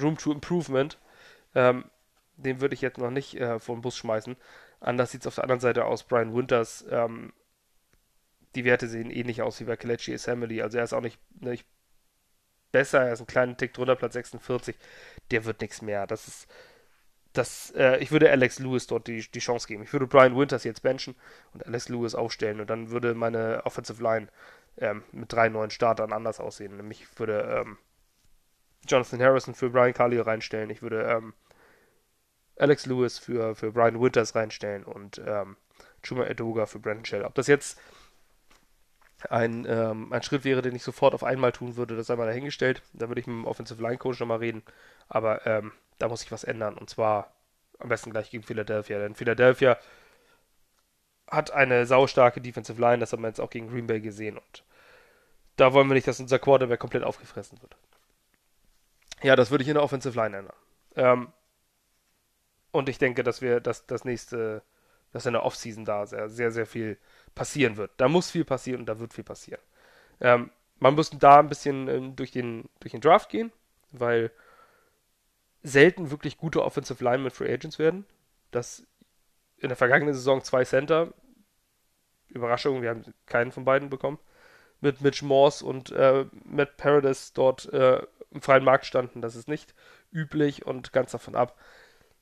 Room 0.00 0.16
to 0.16 0.32
Improvement. 0.32 0.98
Ähm, 1.54 1.84
den 2.36 2.60
würde 2.60 2.74
ich 2.74 2.80
jetzt 2.80 2.98
noch 2.98 3.10
nicht 3.10 3.34
äh, 3.34 3.58
vor 3.58 3.76
den 3.76 3.82
Bus 3.82 3.96
schmeißen. 3.96 4.36
Anders 4.80 5.10
sieht 5.10 5.22
es 5.22 5.26
auf 5.26 5.34
der 5.34 5.44
anderen 5.44 5.60
Seite 5.60 5.84
aus. 5.84 6.04
Brian 6.04 6.34
Winters, 6.34 6.86
ähm, 6.90 7.32
die 8.58 8.64
Werte 8.64 8.88
sehen 8.88 9.10
ähnlich 9.10 9.40
aus 9.40 9.60
wie 9.60 9.64
bei 9.64 9.76
Kelechi 9.76 10.12
Assembly. 10.12 10.62
Also 10.62 10.78
er 10.78 10.84
ist 10.84 10.92
auch 10.92 11.00
nicht, 11.00 11.20
nicht 11.40 11.64
besser, 12.72 13.04
er 13.04 13.12
ist 13.12 13.20
einen 13.20 13.28
kleinen 13.28 13.56
Tick 13.56 13.72
drunter, 13.72 13.94
Platz 13.94 14.14
46. 14.14 14.76
Der 15.30 15.44
wird 15.44 15.60
nichts 15.60 15.80
mehr. 15.80 16.06
Das 16.06 16.26
ist. 16.26 16.48
Das, 17.34 17.70
äh, 17.76 17.98
ich 17.98 18.10
würde 18.10 18.30
Alex 18.30 18.58
Lewis 18.58 18.86
dort 18.86 19.06
die, 19.06 19.20
die 19.20 19.38
Chance 19.38 19.68
geben. 19.68 19.82
Ich 19.82 19.92
würde 19.92 20.06
Brian 20.06 20.36
Winters 20.36 20.64
jetzt 20.64 20.82
benchen 20.82 21.14
und 21.52 21.64
Alex 21.64 21.88
Lewis 21.90 22.14
aufstellen 22.14 22.58
und 22.58 22.68
dann 22.70 22.90
würde 22.90 23.14
meine 23.14 23.64
Offensive 23.64 24.02
Line 24.02 24.28
ähm, 24.78 25.04
mit 25.12 25.30
drei 25.30 25.50
neuen 25.50 25.70
Startern 25.70 26.12
anders 26.12 26.40
aussehen. 26.40 26.76
Nämlich 26.78 27.06
würde 27.18 27.42
ähm, 27.60 27.76
Jonathan 28.88 29.20
Harrison 29.20 29.54
für 29.54 29.70
Brian 29.70 29.92
Carly 29.92 30.18
reinstellen. 30.18 30.70
Ich 30.70 30.80
würde 30.82 31.02
ähm, 31.02 31.34
Alex 32.56 32.86
Lewis 32.86 33.18
für, 33.18 33.54
für 33.54 33.72
Brian 33.72 34.00
Winters 34.00 34.34
reinstellen 34.34 34.82
und 34.84 35.20
ähm, 35.24 35.56
Chuma 36.02 36.24
Edoga 36.24 36.66
für 36.66 36.80
Brandon 36.80 37.04
Shell. 37.04 37.24
Ob 37.24 37.34
das 37.34 37.46
jetzt 37.46 37.78
ein, 39.28 39.66
ähm, 39.68 40.12
ein 40.12 40.22
Schritt 40.22 40.44
wäre, 40.44 40.62
den 40.62 40.76
ich 40.76 40.82
sofort 40.82 41.14
auf 41.14 41.24
einmal 41.24 41.52
tun 41.52 41.76
würde, 41.76 41.96
das 41.96 42.06
sei 42.06 42.16
mal 42.16 42.26
dahingestellt. 42.26 42.82
Da 42.92 43.08
würde 43.08 43.20
ich 43.20 43.26
mit 43.26 43.34
dem 43.34 43.46
Offensive 43.46 43.82
Line 43.82 43.98
Coach 43.98 44.20
nochmal 44.20 44.38
reden. 44.38 44.62
Aber 45.08 45.46
ähm, 45.46 45.72
da 45.98 46.08
muss 46.08 46.22
ich 46.22 46.32
was 46.32 46.44
ändern. 46.44 46.78
Und 46.78 46.88
zwar 46.88 47.32
am 47.78 47.88
besten 47.88 48.10
gleich 48.10 48.30
gegen 48.30 48.44
Philadelphia. 48.44 48.98
Denn 48.98 49.14
Philadelphia 49.14 49.78
hat 51.26 51.50
eine 51.50 51.86
saustarke 51.86 52.40
Defensive 52.40 52.80
Line. 52.80 52.98
Das 52.98 53.12
haben 53.12 53.22
wir 53.22 53.28
jetzt 53.28 53.40
auch 53.40 53.50
gegen 53.50 53.68
Green 53.68 53.86
Bay 53.86 54.00
gesehen. 54.00 54.38
Und 54.38 54.64
da 55.56 55.72
wollen 55.72 55.88
wir 55.88 55.94
nicht, 55.94 56.06
dass 56.06 56.20
unser 56.20 56.38
Quarterback 56.38 56.78
komplett 56.78 57.02
aufgefressen 57.02 57.60
wird. 57.60 57.76
Ja, 59.22 59.34
das 59.34 59.50
würde 59.50 59.62
ich 59.62 59.68
in 59.68 59.74
der 59.74 59.82
Offensive 59.82 60.16
Line 60.16 60.36
ändern. 60.36 60.56
Ähm, 60.94 61.32
und 62.70 62.88
ich 62.88 62.98
denke, 62.98 63.24
dass 63.24 63.42
wir 63.42 63.60
das, 63.60 63.86
das 63.86 64.04
nächste, 64.04 64.62
dass 65.12 65.26
in 65.26 65.32
der 65.32 65.44
Offseason 65.44 65.84
da 65.84 66.06
sehr, 66.06 66.28
sehr, 66.28 66.50
sehr 66.50 66.66
viel 66.66 66.98
passieren 67.34 67.76
wird. 67.76 67.90
Da 67.96 68.08
muss 68.08 68.30
viel 68.30 68.44
passieren 68.44 68.80
und 68.80 68.86
da 68.86 68.98
wird 68.98 69.14
viel 69.14 69.24
passieren. 69.24 69.60
Ähm, 70.20 70.50
man 70.78 70.94
muss 70.94 71.10
da 71.10 71.40
ein 71.40 71.48
bisschen 71.48 71.88
ähm, 71.88 72.16
durch, 72.16 72.30
den, 72.30 72.68
durch 72.80 72.92
den 72.92 73.00
Draft 73.00 73.30
gehen, 73.30 73.52
weil 73.90 74.30
selten 75.62 76.10
wirklich 76.10 76.38
gute 76.38 76.62
Offensive 76.62 77.02
Linemen 77.02 77.30
Free 77.30 77.52
Agents 77.52 77.78
werden. 77.78 78.06
Das 78.50 78.86
in 79.58 79.68
der 79.68 79.76
vergangenen 79.76 80.14
Saison 80.14 80.42
zwei 80.42 80.64
Center. 80.64 81.12
Überraschung, 82.28 82.82
wir 82.82 82.90
haben 82.90 83.14
keinen 83.26 83.52
von 83.52 83.64
beiden 83.64 83.90
bekommen. 83.90 84.18
Mit 84.80 85.00
Mitch 85.00 85.24
Morse 85.24 85.64
und 85.64 85.90
äh, 85.90 86.26
Matt 86.44 86.76
Paradis 86.76 87.32
dort 87.32 87.72
äh, 87.72 88.00
im 88.30 88.42
freien 88.42 88.64
Markt 88.64 88.86
standen. 88.86 89.20
Das 89.20 89.34
ist 89.34 89.48
nicht 89.48 89.74
üblich 90.12 90.64
und 90.66 90.92
ganz 90.92 91.10
davon 91.10 91.34
ab. 91.34 91.58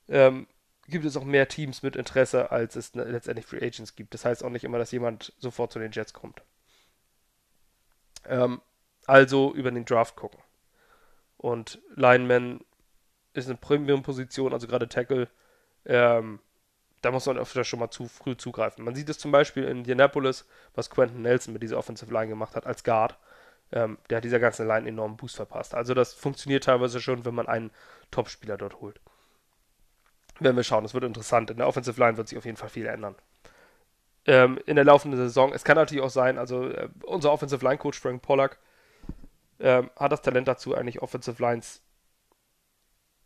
Ähm, 0.07 0.47
gibt 0.87 1.05
es 1.05 1.17
auch 1.17 1.23
mehr 1.23 1.47
Teams 1.47 1.83
mit 1.83 1.95
Interesse, 1.95 2.51
als 2.51 2.75
es 2.75 2.93
letztendlich 2.95 3.45
Free 3.45 3.65
Agents 3.65 3.95
gibt. 3.95 4.13
Das 4.13 4.25
heißt 4.25 4.43
auch 4.43 4.49
nicht 4.49 4.63
immer, 4.63 4.77
dass 4.77 4.91
jemand 4.91 5.33
sofort 5.37 5.71
zu 5.71 5.79
den 5.79 5.91
Jets 5.91 6.13
kommt. 6.13 6.41
Ähm, 8.25 8.61
also 9.05 9.53
über 9.53 9.71
den 9.71 9.85
Draft 9.85 10.15
gucken. 10.15 10.39
Und 11.37 11.79
Lineman 11.95 12.61
ist 13.33 13.47
eine 13.47 13.57
Premium-Position, 13.57 14.53
also 14.53 14.67
gerade 14.67 14.89
Tackle. 14.89 15.29
Ähm, 15.85 16.39
da 17.01 17.11
muss 17.11 17.25
man 17.25 17.37
öfter 17.37 17.63
schon 17.63 17.79
mal 17.79 17.91
zu 17.91 18.07
früh 18.07 18.35
zugreifen. 18.35 18.83
Man 18.83 18.95
sieht 18.95 19.09
es 19.09 19.19
zum 19.19 19.31
Beispiel 19.31 19.63
in 19.63 19.79
Indianapolis, 19.79 20.45
was 20.73 20.89
Quentin 20.89 21.21
Nelson 21.21 21.53
mit 21.53 21.61
dieser 21.63 21.77
Offensive 21.77 22.11
Line 22.11 22.27
gemacht 22.27 22.55
hat 22.55 22.65
als 22.65 22.83
Guard. 22.83 23.17
Ähm, 23.71 23.97
der 24.09 24.17
hat 24.17 24.23
dieser 24.23 24.39
ganzen 24.39 24.67
Line 24.67 24.87
enormen 24.87 25.17
Boost 25.17 25.35
verpasst. 25.35 25.75
Also 25.75 25.93
das 25.93 26.13
funktioniert 26.13 26.63
teilweise 26.63 26.99
schon, 26.99 27.25
wenn 27.25 27.35
man 27.35 27.47
einen 27.47 27.71
Top-Spieler 28.11 28.57
dort 28.57 28.79
holt. 28.79 28.99
Werden 30.39 30.55
wir 30.55 30.63
schauen, 30.63 30.85
es 30.85 30.93
wird 30.93 31.03
interessant. 31.03 31.49
In 31.49 31.57
der 31.57 31.67
Offensive 31.67 31.99
Line 31.99 32.17
wird 32.17 32.27
sich 32.27 32.37
auf 32.37 32.45
jeden 32.45 32.57
Fall 32.57 32.69
viel 32.69 32.85
ändern. 32.85 33.15
Ähm, 34.25 34.59
in 34.65 34.75
der 34.75 34.85
laufenden 34.85 35.19
Saison, 35.19 35.53
es 35.53 35.63
kann 35.63 35.77
natürlich 35.77 36.03
auch 36.03 36.09
sein, 36.09 36.37
also 36.37 36.69
äh, 36.69 36.89
unser 37.03 37.31
Offensive 37.31 37.63
Line 37.63 37.77
Coach 37.77 37.99
Frank 37.99 38.21
Pollack 38.21 38.59
ähm, 39.59 39.89
hat 39.95 40.11
das 40.11 40.21
Talent 40.21 40.47
dazu, 40.47 40.75
eigentlich 40.75 41.01
Offensive 41.01 41.41
Lines 41.41 41.81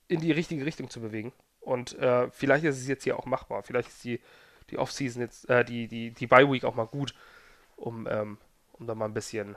in 0.08 0.22
die 0.22 0.32
richtige 0.32 0.66
Richtung 0.66 0.90
zu 0.90 1.02
bewegen. 1.02 1.34
Und 1.60 1.98
äh, 2.00 2.30
vielleicht 2.32 2.64
ist 2.66 2.78
es 2.78 2.88
jetzt 2.88 3.04
hier 3.04 3.18
auch 3.18 3.26
machbar. 3.26 3.64
Vielleicht 3.64 3.90
ist 3.90 4.04
die, 4.04 4.20
die 4.70 4.78
Offseason 4.78 5.22
jetzt, 5.22 5.50
äh, 5.50 5.66
die, 5.66 5.88
die, 5.88 6.12
die 6.12 6.28
Bye 6.28 6.52
Week 6.52 6.64
auch 6.64 6.76
mal 6.76 6.86
gut, 6.86 7.14
um, 7.76 8.08
ähm, 8.10 8.38
um 8.74 8.88
da 8.88 8.96
mal 8.96 9.06
ein 9.06 9.14
bisschen 9.14 9.56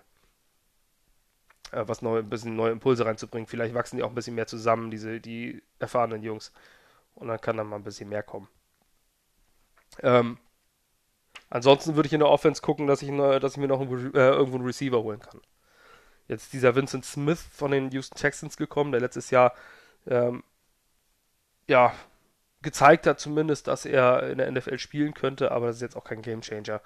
äh, 1.73 1.85
was 1.87 2.03
neu, 2.03 2.19
ein 2.19 2.31
bisschen 2.31 2.57
neue 2.57 2.73
Impulse 2.73 3.05
reinzubringen. 3.05 3.47
Vielleicht 3.47 3.75
wachsen 3.75 3.97
die 3.97 4.03
auch 4.03 4.11
ein 4.11 4.15
bisschen 4.15 4.35
mehr 4.35 4.47
zusammen, 4.47 4.91
diese, 4.91 5.21
die 5.21 5.63
erfahrenen 5.79 6.23
Jungs. 6.23 6.53
Und 7.15 7.29
dann 7.29 7.41
kann 7.41 7.57
da 7.57 7.65
mal 7.65 7.77
ein 7.77 7.85
bisschen 7.85 8.09
mehr 8.09 8.23
kommen. 8.23 8.49
Ähm, 10.03 10.39
ansonsten 11.51 11.97
würde 11.97 12.07
ich 12.07 12.13
in 12.13 12.21
der 12.21 12.29
Offense 12.29 12.61
gucken, 12.61 12.87
dass 12.87 13.03
ich, 13.03 13.11
dass 13.17 13.53
ich 13.53 13.59
mir 13.59 13.69
noch 13.69 13.81
einen, 13.81 14.15
äh, 14.15 14.31
irgendwo 14.31 14.57
einen 14.57 14.67
Receiver 14.67 15.03
holen 15.03 15.21
kann. 15.21 15.41
Jetzt 16.27 16.53
dieser 16.53 16.75
Vincent 16.75 17.05
Smith 17.05 17.43
von 17.43 17.71
den 17.71 17.91
Houston 17.91 18.19
Texans 18.19 18.57
gekommen, 18.57 18.93
der 18.93 19.01
letztes 19.01 19.31
Jahr 19.31 19.55
ähm, 20.07 20.43
ja 21.69 21.93
gezeigt 22.63 23.07
hat 23.07 23.21
zumindest, 23.21 23.69
dass 23.69 23.85
er 23.85 24.31
in 24.31 24.39
der 24.39 24.51
NFL 24.51 24.79
spielen 24.79 25.15
könnte, 25.15 25.53
aber 25.53 25.67
das 25.67 25.77
ist 25.77 25.83
jetzt 25.83 25.97
auch 25.97 26.05
kein 26.05 26.23
Gamechanger. 26.23 26.81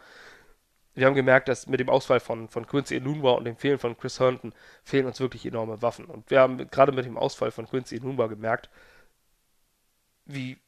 Wir 0.94 1.06
haben 1.06 1.14
gemerkt, 1.14 1.49
dass 1.49 1.68
mit 1.68 1.78
dem 1.78 1.88
Ausfall 1.88 2.18
von, 2.18 2.49
von 2.49 2.66
Quincy 2.66 2.97
Enunwa 2.97 3.32
und 3.32 3.44
dem 3.44 3.56
Fehlen 3.56 3.78
von 3.78 3.97
Chris 3.97 4.18
Herndon 4.18 4.52
fehlen 4.82 5.06
uns 5.06 5.20
wirklich 5.20 5.47
enorme 5.47 5.80
Waffen. 5.80 6.06
Und 6.06 6.28
wir 6.30 6.40
haben 6.40 6.68
gerade 6.70 6.90
mit 6.90 7.04
dem 7.04 7.16
Ausfall 7.16 7.52
von 7.52 7.68
Quincy 7.68 7.97
Enunwa 7.97 8.26
gemerkt, 8.26 8.68
wie, 10.28 10.58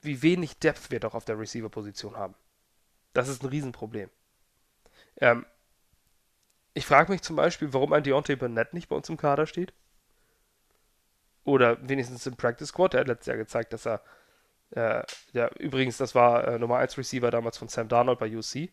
wie 0.00 0.22
wenig 0.22 0.58
Depth 0.58 0.90
wir 0.90 1.00
doch 1.00 1.14
auf 1.14 1.24
der 1.24 1.38
Receiver-Position 1.38 2.16
haben. 2.16 2.34
Das 3.12 3.28
ist 3.28 3.42
ein 3.42 3.48
Riesenproblem. 3.48 4.08
Ähm, 5.18 5.44
ich 6.74 6.86
frage 6.86 7.12
mich 7.12 7.22
zum 7.22 7.36
Beispiel, 7.36 7.72
warum 7.72 7.92
ein 7.92 8.02
Deontay 8.02 8.36
Burnett 8.36 8.72
nicht 8.74 8.88
bei 8.88 8.96
uns 8.96 9.08
im 9.08 9.16
Kader 9.16 9.46
steht. 9.46 9.72
Oder 11.44 11.76
wenigstens 11.88 12.26
im 12.26 12.36
Practice 12.36 12.68
Squad. 12.68 12.92
Der 12.92 13.00
hat 13.00 13.08
letztes 13.08 13.26
Jahr 13.26 13.36
gezeigt, 13.36 13.72
dass 13.72 13.86
er. 13.86 14.02
Äh, 14.70 15.02
ja, 15.32 15.48
übrigens, 15.58 15.96
das 15.96 16.14
war 16.14 16.46
äh, 16.46 16.58
Nummer 16.58 16.78
1 16.78 16.96
Receiver 16.96 17.30
damals 17.30 17.58
von 17.58 17.68
Sam 17.68 17.88
Darnold 17.88 18.20
bei 18.20 18.34
UC. 18.34 18.70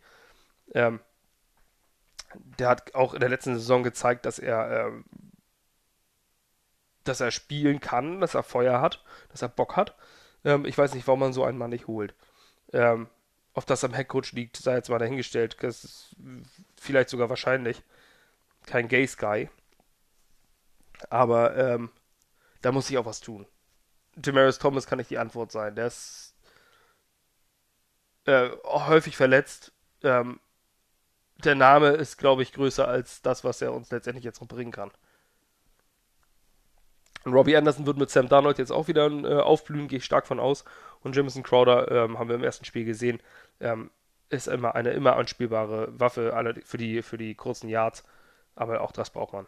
Ähm, 0.74 1.00
der 2.36 2.70
hat 2.70 2.94
auch 2.94 3.14
in 3.14 3.20
der 3.20 3.30
letzten 3.30 3.56
Saison 3.56 3.84
gezeigt, 3.84 4.26
dass 4.26 4.38
er, 4.38 4.86
ähm, 4.86 5.06
dass 7.04 7.20
er 7.20 7.32
spielen 7.32 7.80
kann, 7.80 8.20
dass 8.20 8.36
er 8.36 8.44
Feuer 8.44 8.80
hat, 8.80 9.04
dass 9.30 9.42
er 9.42 9.50
Bock 9.50 9.76
hat. 9.76 9.96
Ähm, 10.48 10.66
ich 10.66 10.78
weiß 10.78 10.94
nicht, 10.94 11.06
warum 11.08 11.20
man 11.20 11.34
so 11.34 11.44
einen 11.44 11.58
Mann 11.58 11.72
nicht 11.72 11.88
holt. 11.88 12.16
Ähm, 12.72 13.10
ob 13.54 13.66
das 13.66 13.84
am 13.84 13.94
Headcoach 13.94 14.32
liegt, 14.32 14.56
sei 14.56 14.76
jetzt 14.76 14.90
mal 14.90 14.98
dahingestellt. 15.00 15.58
Das 15.62 15.84
ist 15.84 16.16
vielleicht 16.80 17.10
sogar 17.10 17.30
wahrscheinlich. 17.30 17.84
Kein 18.66 18.88
Gay 18.88 19.06
Sky. 19.08 19.50
Aber 21.10 21.56
ähm, 21.58 21.92
da 22.62 22.72
muss 22.72 22.90
ich 22.90 22.98
auch 22.98 23.06
was 23.06 23.20
tun. 23.20 23.46
Demarius 24.16 24.58
Thomas 24.58 24.88
kann 24.88 25.00
nicht 25.00 25.10
die 25.10 25.18
Antwort 25.18 25.52
sein. 25.52 25.76
Der 25.76 25.88
ist 25.88 26.34
äh, 28.26 28.50
häufig 28.64 29.18
verletzt. 29.18 29.74
Ähm, 30.02 30.40
der 31.44 31.56
Name 31.56 31.90
ist, 31.90 32.18
glaube 32.18 32.42
ich, 32.42 32.54
größer 32.54 32.88
als 32.88 33.22
das, 33.22 33.44
was 33.44 33.62
er 33.62 33.74
uns 33.74 33.92
letztendlich 33.92 34.24
jetzt 34.24 34.42
noch 34.42 34.48
bringen 34.48 34.72
kann. 34.72 34.92
Und 37.24 37.34
Robbie 37.34 37.58
Anderson 37.58 37.86
wird 37.86 37.98
mit 37.98 38.10
Sam 38.10 38.30
Darnold 38.30 38.58
jetzt 38.58 38.72
auch 38.72 38.88
wieder 38.88 39.10
äh, 39.10 39.42
aufblühen, 39.42 39.88
gehe 39.88 39.98
ich 39.98 40.06
stark 40.06 40.28
von 40.28 40.40
aus. 40.40 40.64
Und 41.02 41.16
Jameson 41.16 41.44
Crowder 41.44 41.92
ähm, 41.92 42.20
haben 42.20 42.30
wir 42.30 42.36
im 42.36 42.44
ersten 42.44 42.66
Spiel 42.66 42.86
gesehen, 42.86 43.22
ähm, 43.60 43.92
ist 44.30 44.48
immer 44.48 44.76
eine 44.76 44.92
immer 44.92 45.16
anspielbare 45.16 46.00
Waffe 46.00 46.56
für 46.66 46.78
die, 46.78 47.02
für 47.02 47.18
die 47.18 47.36
kurzen 47.36 47.70
Yards. 47.70 48.04
Aber 48.56 48.82
auch 48.82 48.92
das 48.92 49.10
braucht 49.10 49.34
man. 49.34 49.48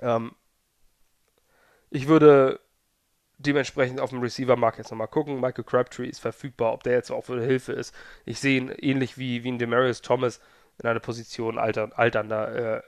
Ähm, 0.00 0.32
ich 1.90 2.08
würde 2.08 2.60
dementsprechend 3.38 4.00
auf 4.00 4.10
dem 4.10 4.20
Receiver-Markt 4.20 4.78
jetzt 4.78 4.90
nochmal 4.90 5.08
gucken. 5.08 5.40
Michael 5.40 5.64
Crabtree 5.64 6.08
ist 6.08 6.20
verfügbar, 6.20 6.72
ob 6.72 6.82
der 6.82 6.94
jetzt 6.94 7.10
auch 7.10 7.24
für 7.24 7.42
Hilfe 7.42 7.72
ist. 7.72 7.94
Ich 8.24 8.40
sehe 8.40 8.58
ihn 8.58 8.68
ähnlich 8.70 9.18
wie, 9.18 9.44
wie 9.44 9.50
ein 9.50 9.58
Demarius 9.58 10.00
Thomas 10.00 10.40
in 10.78 10.88
einer 10.88 11.00
Position 11.00 11.58
alter, 11.58 11.90
alternder 11.98 12.78
äh, 12.78 12.82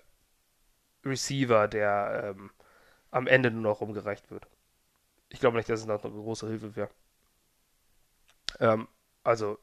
Receiver, 1.04 1.68
der 1.68 2.34
ähm, 2.36 2.50
am 3.14 3.28
Ende 3.28 3.50
nur 3.50 3.62
noch 3.62 3.80
rumgereicht 3.80 4.30
wird. 4.30 4.46
Ich 5.28 5.38
glaube 5.38 5.56
nicht, 5.56 5.68
dass 5.68 5.80
es 5.80 5.86
noch 5.86 6.04
eine 6.04 6.12
große 6.12 6.48
Hilfe 6.48 6.74
wäre. 6.74 6.90
Ähm, 8.58 8.88
also, 9.22 9.58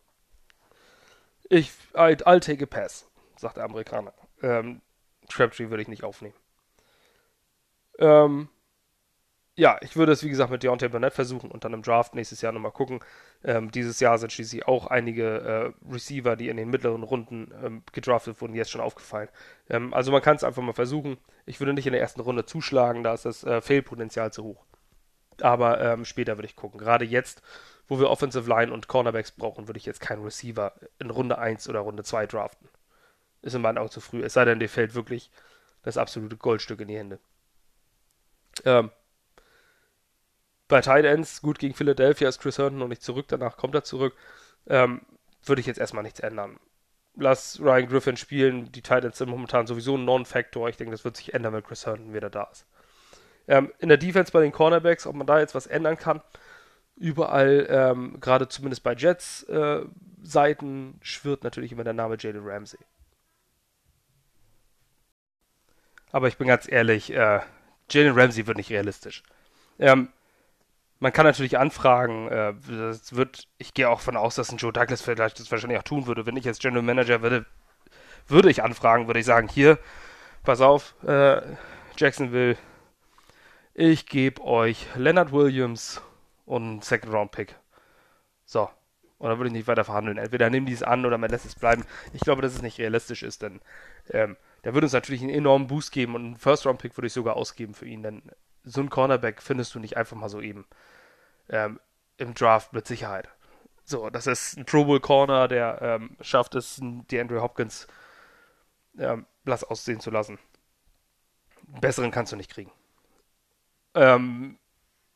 ich, 1.49 1.71
I'll, 1.93 2.23
I'll, 2.23 2.39
take 2.39 2.63
a 2.63 2.65
pass, 2.65 3.09
sagt 3.37 3.57
der 3.57 3.65
Amerikaner. 3.65 4.13
Ähm, 4.41 4.81
Crabtree 5.29 5.69
würde 5.69 5.81
ich 5.81 5.89
nicht 5.89 6.03
aufnehmen. 6.03 6.35
Ähm, 7.99 8.47
ja, 9.55 9.77
ich 9.81 9.95
würde 9.95 10.13
es 10.13 10.23
wie 10.23 10.29
gesagt 10.29 10.49
mit 10.49 10.63
Deontay 10.63 10.87
Burnett 10.87 11.13
versuchen 11.13 11.51
und 11.51 11.65
dann 11.65 11.73
im 11.73 11.81
Draft 11.81 12.15
nächstes 12.15 12.41
Jahr 12.41 12.53
nochmal 12.53 12.71
gucken. 12.71 13.01
Ähm, 13.43 13.69
dieses 13.71 13.99
Jahr 13.99 14.17
sind 14.17 14.31
schließlich 14.31 14.65
auch 14.67 14.87
einige 14.87 15.73
äh, 15.87 15.91
Receiver, 15.93 16.35
die 16.35 16.49
in 16.49 16.57
den 16.57 16.69
mittleren 16.69 17.03
Runden 17.03 17.53
ähm, 17.63 17.83
gedraftet 17.91 18.39
wurden, 18.41 18.55
jetzt 18.55 18.71
schon 18.71 18.81
aufgefallen. 18.81 19.29
Ähm, 19.69 19.93
also 19.93 20.11
man 20.11 20.21
kann 20.21 20.37
es 20.37 20.43
einfach 20.43 20.61
mal 20.61 20.73
versuchen. 20.73 21.17
Ich 21.45 21.59
würde 21.59 21.73
nicht 21.73 21.85
in 21.85 21.93
der 21.93 22.01
ersten 22.01 22.21
Runde 22.21 22.45
zuschlagen, 22.45 23.03
da 23.03 23.13
ist 23.13 23.25
das 23.25 23.43
äh, 23.43 23.61
Fehlpotenzial 23.61 24.31
zu 24.31 24.43
hoch. 24.43 24.65
Aber 25.41 25.81
ähm, 25.81 26.05
später 26.05 26.37
würde 26.37 26.47
ich 26.47 26.55
gucken. 26.55 26.79
Gerade 26.79 27.03
jetzt, 27.03 27.41
wo 27.87 27.99
wir 27.99 28.09
Offensive 28.09 28.47
Line 28.47 28.71
und 28.71 28.87
Cornerbacks 28.87 29.31
brauchen, 29.31 29.67
würde 29.67 29.79
ich 29.79 29.85
jetzt 29.85 29.99
keinen 29.99 30.23
Receiver 30.23 30.73
in 30.99 31.09
Runde 31.09 31.37
1 31.37 31.67
oder 31.67 31.79
Runde 31.81 32.03
2 32.03 32.25
draften. 32.27 32.69
Ist 33.41 33.55
in 33.55 33.61
meinen 33.61 33.79
Augen 33.79 33.89
zu 33.91 34.01
früh. 34.01 34.23
Es 34.23 34.33
sei 34.33 34.45
denn, 34.45 34.59
dir 34.59 34.69
fällt 34.69 34.93
wirklich 34.93 35.29
das 35.83 35.97
absolute 35.97 36.37
Goldstück 36.37 36.79
in 36.79 36.87
die 36.87 36.97
Hände. 36.97 37.19
Ähm, 38.65 38.91
bei 40.71 40.81
Tight 40.81 41.03
Ends, 41.05 41.41
gut 41.41 41.59
gegen 41.59 41.75
Philadelphia 41.75 42.29
ist 42.29 42.39
Chris 42.39 42.57
Herndon 42.57 42.79
noch 42.79 42.87
nicht 42.87 43.03
zurück, 43.03 43.25
danach 43.27 43.57
kommt 43.57 43.75
er 43.75 43.83
zurück. 43.83 44.15
Ähm, 44.67 45.01
würde 45.43 45.59
ich 45.59 45.67
jetzt 45.67 45.79
erstmal 45.79 46.01
nichts 46.01 46.21
ändern. 46.21 46.59
Lass 47.15 47.59
Ryan 47.59 47.89
Griffin 47.89 48.15
spielen, 48.15 48.71
die 48.71 48.81
Tight 48.81 49.03
Ends 49.03 49.17
sind 49.17 49.29
momentan 49.29 49.67
sowieso 49.67 49.97
ein 49.97 50.05
Non-Factor. 50.05 50.69
Ich 50.69 50.77
denke, 50.77 50.91
das 50.91 51.03
wird 51.03 51.17
sich 51.17 51.33
ändern, 51.33 51.53
wenn 51.53 51.63
Chris 51.63 51.85
Herndon 51.85 52.13
wieder 52.13 52.29
da 52.29 52.43
ist. 52.43 52.65
Ähm, 53.49 53.73
in 53.79 53.89
der 53.89 53.97
Defense 53.97 54.31
bei 54.31 54.41
den 54.41 54.53
Cornerbacks, 54.53 55.05
ob 55.05 55.15
man 55.15 55.27
da 55.27 55.39
jetzt 55.39 55.55
was 55.55 55.67
ändern 55.67 55.97
kann. 55.97 56.21
Überall, 56.95 57.67
ähm, 57.69 58.21
gerade 58.21 58.47
zumindest 58.47 58.83
bei 58.83 58.93
Jets 58.93 59.43
äh, 59.43 59.81
Seiten, 60.23 60.99
schwirrt 61.01 61.43
natürlich 61.43 61.73
immer 61.73 61.83
der 61.83 61.93
Name 61.93 62.15
Jalen 62.17 62.47
Ramsey. 62.47 62.79
Aber 66.13 66.29
ich 66.29 66.37
bin 66.37 66.47
ganz 66.47 66.71
ehrlich, 66.71 67.11
äh, 67.11 67.41
Jalen 67.89 68.17
Ramsey 68.17 68.47
wird 68.47 68.55
nicht 68.55 68.69
realistisch. 68.69 69.23
Ähm, 69.77 70.09
man 71.01 71.11
kann 71.11 71.25
natürlich 71.25 71.57
anfragen, 71.57 72.27
äh, 72.27 72.53
das 72.69 73.15
wird, 73.15 73.47
ich 73.57 73.73
gehe 73.73 73.89
auch 73.89 74.01
von 74.01 74.15
aus, 74.15 74.35
dass 74.35 74.51
ein 74.51 74.57
Joe 74.57 74.71
Douglas 74.71 75.01
vielleicht 75.01 75.39
das 75.39 75.51
wahrscheinlich 75.51 75.79
auch 75.79 75.83
tun 75.83 76.05
würde. 76.05 76.27
Wenn 76.27 76.37
ich 76.37 76.47
als 76.47 76.59
General 76.59 76.83
Manager 76.83 77.23
würde, 77.23 77.47
würde 78.27 78.51
ich 78.51 78.63
anfragen, 78.63 79.07
würde 79.07 79.19
ich 79.19 79.25
sagen, 79.25 79.49
hier, 79.49 79.79
pass 80.43 80.61
auf, 80.61 80.93
äh, 81.03 81.41
Jacksonville, 81.97 82.55
ich 83.73 84.05
gebe 84.05 84.43
euch 84.43 84.85
Leonard 84.95 85.31
Williams 85.31 86.03
und 86.45 86.63
einen 86.63 86.81
Second 86.81 87.13
Round 87.13 87.31
Pick. 87.31 87.55
So. 88.45 88.69
Oder 89.17 89.37
würde 89.37 89.47
ich 89.47 89.53
nicht 89.53 89.67
weiter 89.67 89.83
verhandeln. 89.83 90.17
Entweder 90.17 90.49
nimm 90.51 90.67
dies 90.67 90.83
an 90.83 91.05
oder 91.05 91.17
man 91.17 91.31
lässt 91.31 91.45
es 91.45 91.55
bleiben. 91.55 91.83
Ich 92.13 92.21
glaube, 92.21 92.43
dass 92.43 92.53
es 92.53 92.61
nicht 92.61 92.79
realistisch 92.79 93.23
ist, 93.23 93.41
denn 93.41 93.59
ähm, 94.11 94.37
der 94.63 94.75
würde 94.75 94.85
uns 94.85 94.93
natürlich 94.93 95.21
einen 95.21 95.31
enormen 95.31 95.67
Boost 95.67 95.91
geben 95.91 96.13
und 96.13 96.25
einen 96.25 96.35
First 96.37 96.67
Round 96.67 96.79
Pick 96.79 96.95
würde 96.95 97.07
ich 97.07 97.13
sogar 97.13 97.35
ausgeben 97.35 97.73
für 97.73 97.87
ihn, 97.87 98.03
denn 98.03 98.21
so 98.63 98.81
ein 98.81 98.89
Cornerback 98.89 99.41
findest 99.41 99.75
du 99.75 99.79
nicht 99.79 99.97
einfach 99.97 100.17
mal 100.17 100.29
so 100.29 100.41
eben 100.41 100.65
ähm, 101.49 101.79
im 102.17 102.33
Draft 102.33 102.73
mit 102.73 102.87
Sicherheit. 102.87 103.29
So, 103.83 104.09
das 104.09 104.27
ist 104.27 104.57
ein 104.57 104.65
Pro 104.65 104.85
Bowl 104.85 104.99
Corner, 104.99 105.47
der 105.47 105.81
ähm, 105.81 106.15
schafft 106.21 106.55
es, 106.55 106.79
die 106.81 107.19
Andrew 107.19 107.41
Hopkins 107.41 107.87
ähm, 108.97 109.25
blass 109.43 109.63
aussehen 109.63 109.99
zu 109.99 110.11
lassen. 110.11 110.39
Besseren 111.79 112.11
kannst 112.11 112.31
du 112.31 112.35
nicht 112.35 112.51
kriegen. 112.51 112.71
Ähm, 113.95 114.59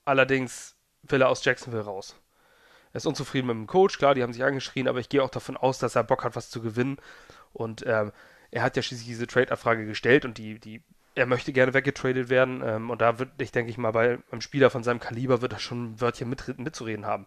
allerdings 0.03 0.75
will 1.03 1.21
er 1.21 1.29
aus 1.29 1.43
Jacksonville 1.45 1.83
raus. 1.83 2.15
Er 2.93 2.97
ist 2.97 3.05
unzufrieden 3.05 3.47
mit 3.47 3.55
dem 3.55 3.67
Coach, 3.67 3.97
klar, 3.97 4.15
die 4.15 4.23
haben 4.23 4.33
sich 4.33 4.43
angeschrien, 4.43 4.87
aber 4.87 4.99
ich 4.99 5.09
gehe 5.09 5.21
auch 5.21 5.29
davon 5.29 5.57
aus, 5.57 5.79
dass 5.79 5.95
er 5.95 6.03
Bock 6.03 6.23
hat, 6.23 6.35
was 6.35 6.49
zu 6.49 6.61
gewinnen. 6.61 6.97
Und 7.51 7.85
ähm, 7.85 8.11
er 8.51 8.63
hat 8.63 8.77
ja 8.77 8.81
schließlich 8.81 9.07
diese 9.07 9.27
Trade-Abfrage 9.27 9.85
gestellt 9.85 10.23
und 10.23 10.37
die, 10.37 10.59
die, 10.59 10.81
er 11.15 11.25
möchte 11.25 11.53
gerne 11.53 11.73
weggetradet 11.73 12.29
werden. 12.29 12.61
Ähm, 12.63 12.89
und 12.89 13.01
da 13.01 13.17
wird, 13.19 13.41
ich 13.41 13.51
denke 13.51 13.71
ich 13.71 13.77
mal, 13.77 13.91
bei 13.91 14.19
einem 14.31 14.41
Spieler 14.41 14.69
von 14.69 14.83
seinem 14.83 14.99
Kaliber 14.99 15.41
wird 15.41 15.53
er 15.53 15.59
schon 15.59 15.93
ein 15.93 16.01
Wörtchen 16.01 16.29
mit, 16.29 16.59
mitzureden 16.59 17.05
haben. 17.05 17.25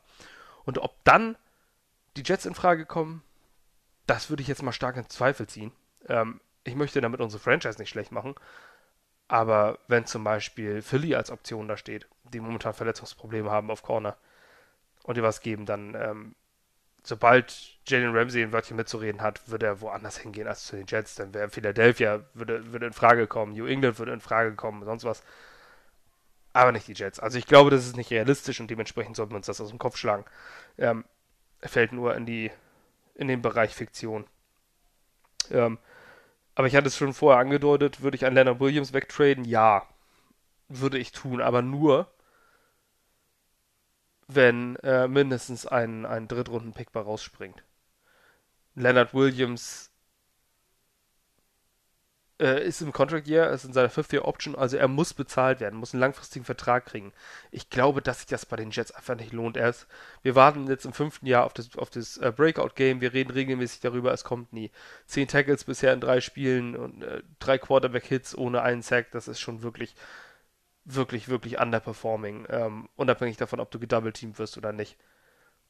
Und 0.65 0.79
ob 0.79 1.03
dann 1.05 1.37
die 2.17 2.23
Jets 2.23 2.47
in 2.47 2.55
Frage 2.55 2.85
kommen, 2.87 3.23
das 4.07 4.31
würde 4.31 4.43
ich 4.43 4.49
jetzt 4.49 4.63
mal 4.63 4.73
stark 4.73 4.97
in 4.97 5.09
Zweifel 5.09 5.47
ziehen. 5.47 5.73
Ähm, 6.07 6.41
ich 6.65 6.75
möchte 6.75 7.01
damit 7.01 7.21
unsere 7.21 7.43
Franchise 7.43 7.79
nicht 7.79 7.89
schlecht 7.89 8.13
machen. 8.13 8.35
Aber 9.27 9.79
wenn 9.89 10.07
zum 10.07 10.25
Beispiel 10.25 10.83
Philly 10.83 11.15
als 11.15 11.31
Option 11.31 11.69
da 11.69 11.77
steht, 11.77 12.07
die 12.25 12.41
momentan 12.41 12.75
Verletzungsprobleme 12.75 13.51
haben 13.51 13.71
auf 13.71 13.83
Corner 13.83 14.17
und 15.03 15.17
dir 15.17 15.23
was 15.23 15.41
geben, 15.41 15.67
dann 15.67 15.95
ähm, 15.95 16.35
sobald 17.03 17.79
Jalen 17.87 18.15
Ramsey 18.15 18.43
ein 18.43 18.53
Wörtchen 18.53 18.77
mitzureden 18.77 19.23
hat, 19.23 19.49
würde 19.49 19.67
er 19.67 19.81
woanders 19.81 20.19
hingehen 20.19 20.47
als 20.47 20.67
zu 20.67 20.77
den 20.77 20.87
Jets. 20.87 21.15
Dann 21.15 21.33
wäre 21.35 21.49
Philadelphia, 21.49 22.25
würde, 22.35 22.73
würde 22.73 22.87
in 22.87 22.93
Frage 22.93 23.27
kommen, 23.27 23.53
New 23.53 23.67
England 23.67 23.99
würde 23.99 24.13
in 24.13 24.21
Frage 24.21 24.55
kommen, 24.55 24.85
sonst 24.85 25.05
was. 25.05 25.23
Aber 26.53 26.73
nicht 26.73 26.89
die 26.89 26.95
Jets. 26.95 27.21
Also 27.21 27.39
ich 27.39 27.47
glaube, 27.47 27.71
das 27.71 27.87
ist 27.87 27.97
nicht 27.97 28.11
realistisch 28.11 28.61
und 28.61 28.71
dementsprechend 28.71 29.17
sollten 29.17 29.33
wir 29.33 29.37
uns 29.37 29.47
das 29.47 29.61
aus 29.61 29.71
dem 29.71 29.79
Kopf 29.79 29.97
schlagen. 29.97 30.25
Ähm, 30.77 31.05
fällt 31.63 31.93
nur 31.93 32.15
in 32.15 32.27
die, 32.27 32.51
in 33.15 33.29
den 33.29 33.43
Bereich 33.43 33.75
Fiktion. 33.75 34.27
Ähm, 35.51 35.79
aber 36.55 36.67
ich 36.67 36.75
hatte 36.75 36.89
es 36.89 36.97
schon 36.97 37.15
vorher 37.15 37.41
angedeutet, 37.41 38.03
würde 38.03 38.17
ich 38.17 38.27
an 38.27 38.35
Leonard 38.35 38.61
Williams 38.61 38.93
wegtraden? 38.93 39.45
Ja, 39.45 39.87
würde 40.69 40.99
ich 40.99 41.13
tun, 41.13 41.41
aber 41.41 41.63
nur, 41.63 42.11
wenn 44.29 44.77
äh, 44.77 45.09
mindestens 45.09 45.67
ein, 45.67 46.07
ein 46.07 46.29
Drittrunden-Pick 46.29 46.93
bei 46.93 47.01
rausspringt. 47.01 47.63
Leonard 48.75 49.15
Williams 49.15 49.91
äh, 52.41 52.65
ist 52.65 52.81
im 52.81 52.93
Contract 52.93 53.27
Year, 53.27 53.51
ist 53.51 53.65
in 53.65 53.73
seiner 53.73 53.91
Fifth 53.91 54.13
Year 54.13 54.27
Option, 54.27 54.55
also 54.55 54.77
er 54.77 54.87
muss 54.87 55.15
bezahlt 55.15 55.61
werden, 55.61 55.79
muss 55.79 55.93
einen 55.93 56.01
langfristigen 56.01 56.45
Vertrag 56.45 56.87
kriegen. 56.87 57.13
Ich 57.51 57.71
glaube, 57.71 58.03
dass 58.03 58.19
sich 58.19 58.29
das 58.29 58.47
bei 58.47 58.57
den 58.57 58.71
Jets 58.71 58.93
einfach 58.93 59.17
nicht 59.17 59.33
lohnt. 59.33 59.57
Er 59.57 59.71
ist, 59.71 59.87
wir 60.23 60.35
warten 60.35 60.69
jetzt 60.69 60.85
im 60.85 60.93
fünften 60.93 61.27
Jahr 61.27 61.45
auf 61.45 61.55
das, 61.55 61.77
auf 61.77 61.91
das 61.91 62.19
äh, 62.19 62.33
Breakout 62.35 62.75
Game, 62.75 63.01
wir 63.01 63.13
reden 63.13 63.31
regelmäßig 63.31 63.81
darüber, 63.81 64.13
es 64.13 64.25
kommt 64.25 64.53
nie. 64.53 64.71
Zehn 65.07 65.27
Tackles 65.27 65.65
bisher 65.65 65.93
in 65.93 66.01
drei 66.01 66.21
Spielen 66.21 66.77
und 66.77 67.03
äh, 67.03 67.23
drei 67.41 67.59
Quarterback 67.59 68.05
Hits 68.05 68.37
ohne 68.37 68.63
einen 68.63 68.83
Sack, 68.83 69.11
das 69.11 69.27
ist 69.27 69.41
schon 69.41 69.63
wirklich 69.63 69.95
wirklich, 70.95 71.29
wirklich 71.29 71.59
underperforming, 71.59 72.47
ähm, 72.51 72.89
unabhängig 72.97 73.37
davon, 73.37 73.61
ob 73.61 73.71
du 73.71 73.79
gedouble-teamt 73.79 74.39
wirst 74.39 74.57
oder 74.57 74.73
nicht. 74.73 74.97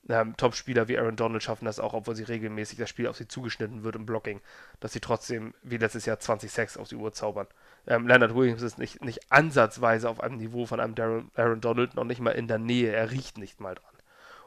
Ähm, 0.09 0.37
Top-Spieler 0.37 0.89
wie 0.89 0.97
Aaron 0.97 1.17
Donald 1.17 1.43
schaffen 1.43 1.65
das 1.65 1.81
auch, 1.81 1.93
obwohl 1.93 2.15
sie 2.15 2.23
regelmäßig 2.23 2.79
das 2.79 2.89
Spiel 2.89 3.09
auf 3.09 3.17
sie 3.17 3.27
zugeschnitten 3.27 3.83
wird 3.83 3.97
im 3.97 4.07
Blocking, 4.07 4.41
dass 4.81 4.93
sie 4.93 5.01
trotzdem 5.01 5.55
wie 5.63 5.77
letztes 5.77 6.07
Jahr 6.07 6.19
20 6.19 6.51
Sacks 6.51 6.77
auf 6.77 6.89
die 6.89 6.95
Uhr 6.95 7.13
zaubern. 7.13 7.49
Ähm, 7.87 8.07
Leonard 8.07 8.35
Williams 8.35 8.63
ist 8.63 8.79
nicht, 8.79 9.05
nicht 9.05 9.31
ansatzweise 9.31 10.09
auf 10.09 10.21
einem 10.21 10.37
Niveau 10.37 10.67
von 10.67 10.81
einem 10.81 10.95
Darren, 10.95 11.31
Aaron 11.35 11.61
Donald, 11.61 11.95
noch 11.95 12.05
nicht 12.05 12.21
mal 12.21 12.31
in 12.31 12.49
der 12.49 12.59
Nähe, 12.59 12.93
er 12.93 13.11
riecht 13.11 13.39
nicht 13.39 13.61
mal 13.61 13.75
dran. 13.75 13.95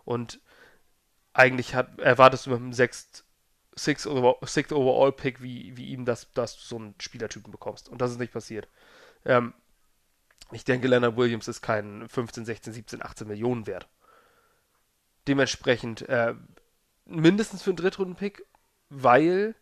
Und 0.06 0.40
eigentlich 1.34 1.76
hat, 1.76 2.00
erwartest 2.00 2.46
du 2.46 2.52
mit 2.52 2.60
einem 2.60 2.74
Sixth, 2.74 3.26
Sixth, 3.76 4.08
Sixth 4.46 4.74
Overall 4.74 5.12
Pick 5.12 5.42
wie, 5.42 5.76
wie 5.78 5.90
ihm, 5.90 6.06
dass, 6.06 6.32
dass 6.34 6.56
du 6.56 6.62
so 6.62 6.76
einen 6.78 6.96
Spielertypen 7.00 7.52
bekommst. 7.52 7.90
Und 7.90 8.02
das 8.02 8.12
ist 8.12 8.20
nicht 8.20 8.34
passiert. 8.34 8.68
Ähm, 9.26 9.54
ich 10.52 10.66
denke, 10.66 10.88
Leonard 10.88 11.18
Williams 11.18 11.48
ist 11.48 11.62
kein 11.62 12.08
15, 12.08 12.46
16, 12.46 12.74
17, 12.74 13.02
18 13.04 13.28
Millionen 13.28 13.68
wert 13.68 13.88
dementsprechend 15.28 16.08
äh, 16.10 16.34
mindestens 17.06 17.62
für 17.64 17.72
einen 17.72 17.78
Drittrunden-Pick, 17.78 18.46
weil 18.90 19.56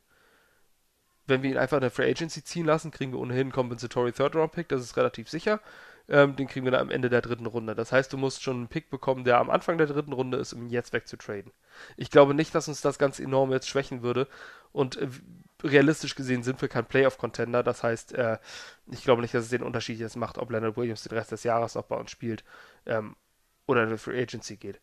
wenn 1.25 1.43
wir 1.43 1.51
ihn 1.51 1.57
einfach 1.57 1.77
in 1.77 1.81
der 1.81 1.91
Free 1.91 2.09
Agency 2.09 2.43
ziehen 2.43 2.65
lassen, 2.65 2.91
kriegen 2.91 3.11
wir 3.11 3.19
ohnehin 3.19 3.41
einen 3.41 3.51
Compensatory 3.51 4.11
Third-Round-Pick, 4.11 4.67
das 4.69 4.81
ist 4.81 4.97
relativ 4.97 5.29
sicher. 5.29 5.59
Ähm, 6.07 6.35
den 6.35 6.47
kriegen 6.47 6.65
wir 6.65 6.71
dann 6.71 6.81
am 6.81 6.89
Ende 6.89 7.09
der 7.09 7.21
dritten 7.21 7.45
Runde. 7.45 7.75
Das 7.75 7.91
heißt, 7.91 8.11
du 8.11 8.17
musst 8.17 8.41
schon 8.41 8.57
einen 8.57 8.67
Pick 8.67 8.89
bekommen, 8.89 9.25
der 9.25 9.37
am 9.37 9.51
Anfang 9.51 9.77
der 9.77 9.85
dritten 9.85 10.13
Runde 10.13 10.39
ist, 10.39 10.53
um 10.53 10.63
ihn 10.63 10.71
jetzt 10.71 10.91
wegzutraden. 10.91 11.51
Ich 11.97 12.09
glaube 12.09 12.33
nicht, 12.33 12.55
dass 12.55 12.67
uns 12.67 12.81
das 12.81 12.97
ganz 12.97 13.19
enorm 13.19 13.51
jetzt 13.51 13.69
schwächen 13.69 14.01
würde. 14.01 14.27
Und 14.71 14.97
äh, 14.97 15.07
realistisch 15.63 16.15
gesehen 16.15 16.43
sind 16.43 16.61
wir 16.61 16.69
kein 16.69 16.85
Playoff-Contender. 16.85 17.63
Das 17.63 17.83
heißt, 17.83 18.13
äh, 18.13 18.37
ich 18.91 19.03
glaube 19.03 19.21
nicht, 19.21 19.33
dass 19.33 19.43
es 19.45 19.49
den 19.49 19.63
Unterschied 19.63 19.99
jetzt 19.99 20.15
macht, 20.15 20.37
ob 20.37 20.51
Leonard 20.51 20.77
Williams 20.77 21.03
den 21.03 21.17
Rest 21.17 21.31
des 21.31 21.43
Jahres 21.43 21.75
noch 21.75 21.85
bei 21.85 21.95
uns 21.95 22.11
spielt 22.11 22.43
ähm, 22.85 23.15
oder 23.67 23.83
in 23.83 23.89
die 23.89 23.97
Free 23.97 24.21
Agency 24.21 24.57
geht. 24.57 24.79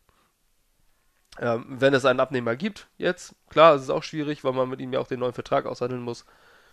Ähm, 1.39 1.65
wenn 1.67 1.93
es 1.93 2.05
einen 2.05 2.19
Abnehmer 2.19 2.55
gibt, 2.55 2.87
jetzt, 2.97 3.35
klar, 3.49 3.75
es 3.75 3.83
ist 3.83 3.89
auch 3.89 4.03
schwierig, 4.03 4.43
weil 4.43 4.53
man 4.53 4.69
mit 4.69 4.79
ihm 4.79 4.91
ja 4.91 4.99
auch 4.99 5.07
den 5.07 5.19
neuen 5.19 5.33
Vertrag 5.33 5.65
aushandeln 5.65 6.01
muss. 6.01 6.25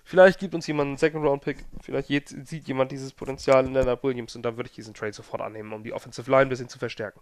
Vielleicht 0.05 0.39
gibt 0.39 0.55
uns 0.55 0.67
jemand 0.67 0.89
einen 0.89 0.97
Second-Round-Pick, 0.99 1.65
vielleicht 1.81 2.09
sieht 2.29 2.69
jemand 2.69 2.93
dieses 2.93 3.13
Potenzial 3.13 3.65
in 3.65 3.73
Leonard 3.73 4.03
Williams 4.03 4.37
und 4.37 4.43
dann 4.43 4.57
würde 4.57 4.69
ich 4.69 4.75
diesen 4.75 4.93
Trade 4.93 5.15
sofort 5.15 5.41
annehmen, 5.41 5.73
um 5.73 5.83
die 5.83 5.95
Offensive 5.95 6.31
Line 6.31 6.43
ein 6.43 6.49
bisschen 6.51 6.69
zu 6.69 6.79
verstärken. 6.79 7.21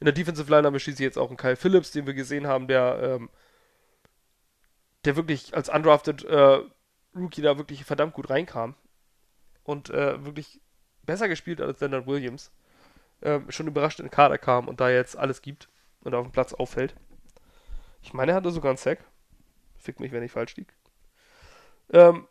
In 0.00 0.06
der 0.06 0.14
Defensive 0.14 0.50
Line 0.50 0.66
haben 0.66 0.72
wir 0.72 0.80
schließlich 0.80 1.04
jetzt 1.04 1.18
auch 1.18 1.28
einen 1.28 1.36
Kyle 1.36 1.56
Phillips, 1.56 1.92
den 1.92 2.06
wir 2.06 2.14
gesehen 2.14 2.46
haben, 2.46 2.66
der, 2.66 3.00
ähm, 3.02 3.30
der 5.04 5.16
wirklich 5.16 5.54
als 5.54 5.68
undrafted 5.68 6.24
äh, 6.24 6.60
Rookie 7.14 7.42
da 7.42 7.58
wirklich 7.58 7.84
verdammt 7.84 8.14
gut 8.14 8.30
reinkam 8.30 8.74
und 9.64 9.90
äh, 9.90 10.24
wirklich 10.24 10.60
besser 11.02 11.28
gespielt 11.28 11.60
als 11.60 11.80
Leonard 11.80 12.06
Williams. 12.06 12.50
Äh, 13.20 13.40
schon 13.48 13.66
überrascht 13.66 14.00
in 14.00 14.06
den 14.06 14.10
Kader 14.10 14.38
kam 14.38 14.68
und 14.68 14.80
da 14.80 14.90
jetzt 14.90 15.16
alles 15.16 15.42
gibt 15.42 15.68
und 16.02 16.14
auf 16.14 16.26
dem 16.26 16.32
Platz 16.32 16.52
auffällt. 16.52 16.94
Ich 18.02 18.14
meine, 18.14 18.32
er 18.32 18.36
hatte 18.36 18.50
sogar 18.50 18.70
einen 18.70 18.78
Sack. 18.78 19.04
Fick 19.76 20.00
mich, 20.00 20.12
wenn 20.12 20.22
ich 20.22 20.32
falsch 20.32 20.56
liege. 20.56 20.72
Ähm, 21.92 22.26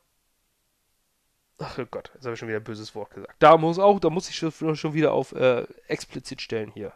Ach 1.61 1.77
oh 1.77 1.85
Gott, 1.91 2.11
jetzt 2.13 2.23
habe 2.23 2.33
ich 2.33 2.39
schon 2.39 2.47
wieder 2.47 2.59
ein 2.59 2.63
böses 2.63 2.95
Wort 2.95 3.13
gesagt. 3.13 3.35
Da 3.39 3.57
muss 3.57 3.79
auch, 3.79 3.99
da 3.99 4.09
muss 4.09 4.29
ich 4.29 4.35
schon, 4.37 4.75
schon 4.75 4.93
wieder 4.93 5.11
auf 5.11 5.33
äh, 5.33 5.67
explizit 5.87 6.41
stellen 6.41 6.71
hier. 6.71 6.93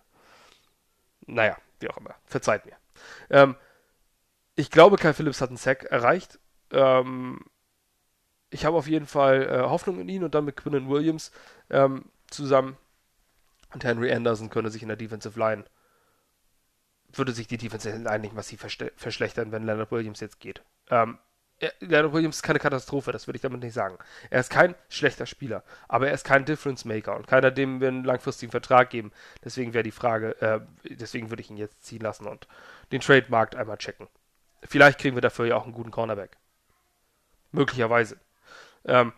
Naja, 1.26 1.58
wie 1.80 1.90
auch 1.90 1.98
immer. 1.98 2.16
Verzeiht 2.26 2.66
mir. 2.66 2.78
Ähm, 3.30 3.56
ich 4.56 4.70
glaube, 4.72 4.98
Kai 4.98 5.14
Phillips 5.14 5.42
hat 5.42 5.50
einen 5.50 5.58
Sack 5.58 5.86
erreicht. 5.86 6.40
Ähm, 6.72 7.40
ich 8.50 8.66
habe 8.66 8.78
auf 8.78 8.88
jeden 8.88 9.08
Fall 9.08 9.44
äh, 9.44 9.62
Hoffnung 9.62 10.00
in 10.00 10.10
ihn 10.10 10.24
und 10.24 10.36
dann 10.36 10.46
mit 10.46 10.58
Quinnen 10.58 10.90
Williams 10.90 11.32
ähm, 11.70 12.06
zusammen 12.30 12.78
und 13.74 13.84
Henry 13.84 14.12
Anderson 14.12 14.50
könne 14.50 14.70
sich 14.70 14.84
in 14.84 14.90
der 14.90 14.98
Defensive 14.98 15.40
Line 15.40 15.66
würde 17.18 17.32
sich 17.32 17.48
die 17.48 17.58
Defense 17.58 18.10
eigentlich 18.10 18.34
massiv 18.34 18.62
verschlechtern, 18.96 19.52
wenn 19.52 19.64
Leonard 19.64 19.92
Williams 19.92 20.20
jetzt 20.20 20.40
geht. 20.40 20.64
Ähm, 20.90 21.20
Leonard 21.80 22.12
Williams 22.12 22.38
ist 22.38 22.42
keine 22.42 22.60
Katastrophe, 22.60 23.12
das 23.12 23.28
würde 23.28 23.38
ich 23.38 23.42
damit 23.42 23.62
nicht 23.62 23.74
sagen. 23.74 23.98
Er 24.30 24.40
ist 24.40 24.50
kein 24.50 24.76
schlechter 24.90 25.26
Spieler, 25.26 25.64
aber 25.88 26.08
er 26.08 26.14
ist 26.14 26.26
kein 26.26 26.46
Difference 26.46 26.84
Maker 26.84 27.16
und 27.16 27.28
keiner, 27.28 27.52
dem 27.52 27.80
wir 27.80 27.88
einen 27.88 28.04
langfristigen 28.04 28.52
Vertrag 28.52 28.90
geben. 28.90 29.12
Deswegen 29.44 29.74
wäre 29.74 29.84
die 29.84 29.92
Frage, 29.92 30.42
äh, 30.42 30.60
deswegen 30.84 31.30
würde 31.30 31.42
ich 31.42 31.50
ihn 31.50 31.58
jetzt 31.58 31.84
ziehen 31.84 32.02
lassen 32.02 32.28
und 32.28 32.48
den 32.92 33.02
Trademarkt 33.02 33.56
einmal 33.56 33.78
checken. 33.78 34.08
Vielleicht 34.68 35.00
kriegen 35.00 35.16
wir 35.16 35.22
dafür 35.22 35.46
ja 35.46 35.56
auch 35.56 35.64
einen 35.64 35.74
guten 35.74 35.92
Cornerback. 35.92 36.38
Möglicherweise. 37.52 38.18
Ähm, 38.86 39.14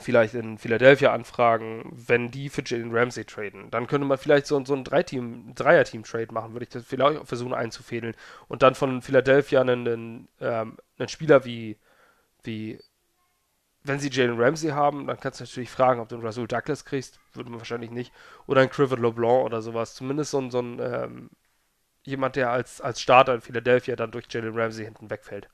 vielleicht 0.00 0.34
in 0.34 0.58
Philadelphia 0.58 1.12
anfragen, 1.12 1.90
wenn 1.92 2.30
die 2.30 2.48
für 2.48 2.62
Jalen 2.64 2.94
Ramsey 2.94 3.24
traden. 3.24 3.70
Dann 3.70 3.86
könnte 3.86 4.06
man 4.06 4.18
vielleicht 4.18 4.46
so, 4.46 4.62
so 4.64 4.74
ein 4.74 4.84
Dreiteam, 4.84 5.54
Dreier-Team-Trade 5.54 6.32
machen, 6.32 6.52
würde 6.52 6.64
ich 6.64 6.70
das 6.70 6.84
vielleicht 6.84 7.20
auch 7.20 7.26
versuchen 7.26 7.54
einzufädeln. 7.54 8.14
Und 8.48 8.62
dann 8.62 8.74
von 8.74 9.02
Philadelphia 9.02 9.60
einen, 9.60 9.86
einen, 9.86 10.28
ähm, 10.40 10.76
einen 10.98 11.08
Spieler 11.08 11.44
wie, 11.44 11.78
wie, 12.42 12.78
wenn 13.82 14.00
sie 14.00 14.10
Jalen 14.10 14.40
Ramsey 14.40 14.70
haben, 14.70 15.06
dann 15.06 15.20
kannst 15.20 15.40
du 15.40 15.44
natürlich 15.44 15.70
fragen, 15.70 16.00
ob 16.00 16.08
du 16.08 16.16
einen 16.16 16.24
Rasul 16.24 16.48
Douglas 16.48 16.84
kriegst. 16.84 17.20
Würde 17.32 17.50
man 17.50 17.60
wahrscheinlich 17.60 17.90
nicht. 17.90 18.12
Oder 18.46 18.62
ein 18.62 18.70
Crivet 18.70 18.98
LeBlanc 18.98 19.44
oder 19.44 19.62
sowas. 19.62 19.94
Zumindest 19.94 20.30
so 20.30 20.38
ein, 20.40 20.50
so 20.50 20.60
ein 20.60 20.78
ähm, 20.80 21.30
jemand, 22.04 22.36
der 22.36 22.50
als, 22.50 22.80
als 22.80 23.00
Starter 23.00 23.34
in 23.34 23.40
Philadelphia 23.40 23.96
dann 23.96 24.10
durch 24.10 24.26
Jalen 24.30 24.58
Ramsey 24.58 24.84
hinten 24.84 25.10
wegfällt. 25.10 25.48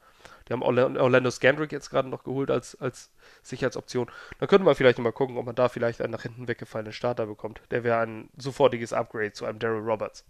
Die 0.49 0.53
haben 0.53 0.63
Orlando 0.63 1.31
Scandrick 1.31 1.71
jetzt 1.71 1.91
gerade 1.91 2.09
noch 2.09 2.25
geholt 2.25 2.51
als, 2.51 2.75
als 2.81 3.11
Sicherheitsoption. 3.43 4.11
Dann 4.39 4.49
könnte 4.49 4.65
man 4.65 4.75
vielleicht 4.75 4.99
mal 4.99 5.13
gucken, 5.13 5.37
ob 5.37 5.47
man 5.47 5.55
da 5.55 5.69
vielleicht 5.69 6.01
einen 6.01 6.13
nach 6.13 6.23
hinten 6.23 6.49
weggefallenen 6.49 6.93
Starter 6.93 7.27
bekommt. 7.27 7.61
Der 7.71 7.85
wäre 7.85 8.01
ein 8.01 8.31
sofortiges 8.37 8.93
Upgrade 8.93 9.33
zu 9.33 9.45
einem 9.45 9.61
Daryl 9.61 9.83
Roberts. 9.83 10.27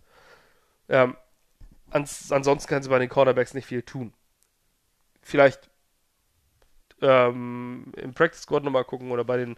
Ähm, 0.90 1.16
ans, 1.90 2.30
ansonsten 2.33 2.68
können 2.68 2.83
sie 2.83 2.90
bei 2.90 2.98
den 2.98 3.09
Cornerbacks 3.09 3.54
nicht 3.54 3.66
viel 3.66 3.83
tun. 3.83 4.12
Vielleicht 5.22 5.70
ähm, 7.00 7.92
im 7.96 8.12
Practice 8.12 8.42
Squad 8.42 8.62
nochmal 8.62 8.85
gucken 8.85 9.11
oder 9.11 9.24
bei 9.24 9.38
den 9.38 9.56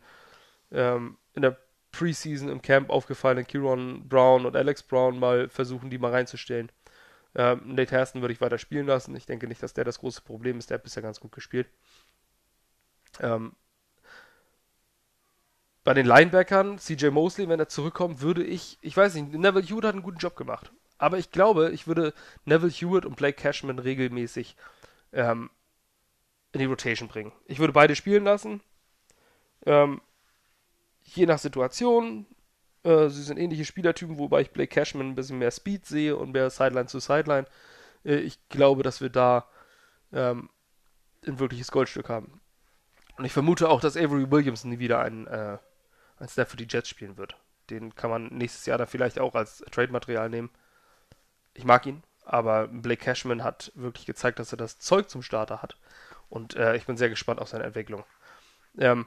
ähm, 0.71 1.17
in 1.35 1.43
der 1.43 1.57
Preseason 1.93 2.49
im 2.49 2.63
Camp 2.63 2.91
aufgefallenen 2.91 3.47
Kieron 3.47 4.09
Brown 4.09 4.47
und 4.47 4.57
Alex 4.57 4.83
Brown 4.83 5.19
mal 5.19 5.49
versuchen, 5.49 5.91
die 5.91 5.99
mal 5.99 6.11
reinzustellen. 6.11 6.73
Ähm, 7.35 7.75
Nate 7.75 7.95
Hairston 7.95 8.21
würde 8.21 8.33
ich 8.33 8.41
weiter 8.41 8.59
spielen 8.59 8.87
lassen. 8.87 9.15
Ich 9.17 9.27
denke 9.27 9.47
nicht, 9.47 9.63
dass 9.63 9.75
der 9.75 9.85
das 9.85 9.99
große 9.99 10.23
Problem 10.23 10.59
ist. 10.59 10.71
Der 10.71 10.77
hat 10.77 10.85
bisher 10.85 11.03
ganz 11.03 11.21
gut 11.21 11.33
gespielt. 11.33 11.69
Ähm, 13.21 13.53
bei 15.85 15.95
den 15.95 16.07
Linebackern, 16.07 16.79
CJ 16.79 17.09
Mosley, 17.09 17.49
wenn 17.49 17.59
er 17.59 17.69
zurückkommt, 17.69 18.21
würde 18.21 18.45
ich, 18.45 18.79
ich 18.83 18.97
weiß 18.97 19.15
nicht, 19.15 19.33
Neville 19.33 19.67
Hewitt 19.67 19.85
hat 19.85 19.95
einen 19.95 20.03
guten 20.03 20.19
Job 20.19 20.37
gemacht. 20.37 20.71
Aber 20.99 21.19
ich 21.19 21.33
glaube, 21.33 21.71
ich 21.73 21.87
würde 21.87 22.15
Neville 22.45 22.71
Hewitt 22.71 23.05
und 23.05 23.17
Blake 23.17 23.37
Cashman 23.41 23.81
regelmäßig 23.81 24.57
ähm, 25.13 25.51
in 26.53 26.61
die 26.61 26.67
Rotation 26.67 27.09
bringen. 27.09 27.33
Ich 27.47 27.59
würde 27.59 27.73
beide 27.73 27.97
spielen 27.97 28.25
lassen. 28.25 28.61
Ähm, 29.67 30.01
je 31.17 31.27
nach 31.27 31.39
Situation. 31.39 32.27
Äh, 32.85 33.09
sie 33.09 33.23
sind 33.23 33.39
ähnliche 33.39 33.65
Spielertypen, 33.65 34.19
wobei 34.19 34.43
ich 34.43 34.51
Blake 34.51 34.73
Cashman 34.75 35.11
ein 35.11 35.15
bisschen 35.15 35.39
mehr 35.39 35.51
Speed 35.51 35.87
sehe 35.87 36.17
und 36.17 36.33
mehr 36.33 36.51
Sideline 36.51 36.87
zu 36.87 37.01
Sideline. 37.01 37.47
Äh, 38.05 38.17
ich 38.17 38.39
glaube, 38.49 38.83
dass 38.83 39.01
wir 39.01 39.11
da 39.11 39.47
ähm, 40.13 40.51
ein 41.27 41.39
wirkliches 41.39 41.71
Goldstück 41.71 42.09
haben. 42.09 42.41
Und 43.17 43.25
ich 43.25 43.33
vermute 43.33 43.69
auch, 43.69 43.81
dass 43.81 43.97
Avery 43.97 44.31
Williams 44.31 44.65
nie 44.65 44.79
wieder 44.79 45.01
ein, 45.01 45.27
äh, 45.27 45.59
ein 46.19 46.29
Snap 46.29 46.49
für 46.49 46.57
die 46.57 46.67
Jets 46.69 46.89
spielen 46.89 47.17
wird. 47.17 47.37
Den 47.71 47.95
kann 47.95 48.11
man 48.11 48.29
nächstes 48.29 48.67
Jahr 48.67 48.79
dann 48.79 48.89
vielleicht 48.89 49.19
auch 49.19 49.35
als 49.35 49.59
Trade-Material 49.71 50.29
nehmen. 50.29 50.51
Ich 51.55 51.65
mag 51.65 51.87
ihn, 51.87 52.03
aber 52.25 52.69
Blake 52.69 53.05
Cashman 53.05 53.45
hat 53.45 53.73
wirklich 53.75 54.07
gezeigt, 54.07 54.39
dass 54.39 54.53
er 54.53 54.57
das 54.57 54.79
Zeug 54.79 55.09
zum 55.09 55.23
Starter 55.23 55.63
hat. 55.63 55.77
Und 56.29 56.57
äh, 56.57 56.77
ich 56.77 56.87
bin 56.87 56.97
sehr 56.97 57.11
gespannt 57.11 57.41
auf 57.41 57.49
seine 57.49 57.65
Entwicklung. 57.65 58.05
Ähm, 58.79 59.07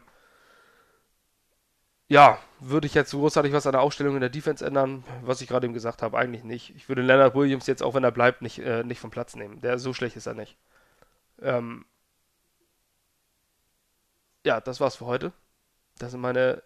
ja, 2.07 2.39
würde 2.59 2.87
ich 2.87 2.93
jetzt 2.93 3.11
großartig 3.11 3.53
was 3.53 3.65
an 3.65 3.73
der 3.73 3.81
Aufstellung 3.81 4.15
in 4.15 4.21
der 4.21 4.29
Defense 4.29 4.65
ändern, 4.65 5.03
was 5.23 5.41
ich 5.41 5.47
gerade 5.47 5.65
eben 5.65 5.73
gesagt 5.73 6.01
habe, 6.01 6.17
eigentlich 6.17 6.43
nicht. 6.43 6.75
Ich 6.75 6.87
würde 6.87 7.01
Leonard 7.01 7.35
Williams 7.35 7.67
jetzt, 7.67 7.81
auch 7.83 7.95
wenn 7.95 8.03
er 8.03 8.11
bleibt, 8.11 8.41
nicht, 8.41 8.59
äh, 8.59 8.83
nicht 8.83 8.99
vom 8.99 9.11
Platz 9.11 9.35
nehmen. 9.35 9.61
Der 9.61 9.79
so 9.79 9.93
schlecht 9.93 10.15
ist 10.15 10.27
er 10.27 10.35
nicht. 10.35 10.55
Ähm, 11.41 11.85
ja, 14.45 14.61
das 14.61 14.79
war's 14.79 14.95
für 14.95 15.07
heute. 15.07 15.33
Das 15.97 16.11
sind 16.11 16.21
meine, 16.21 16.61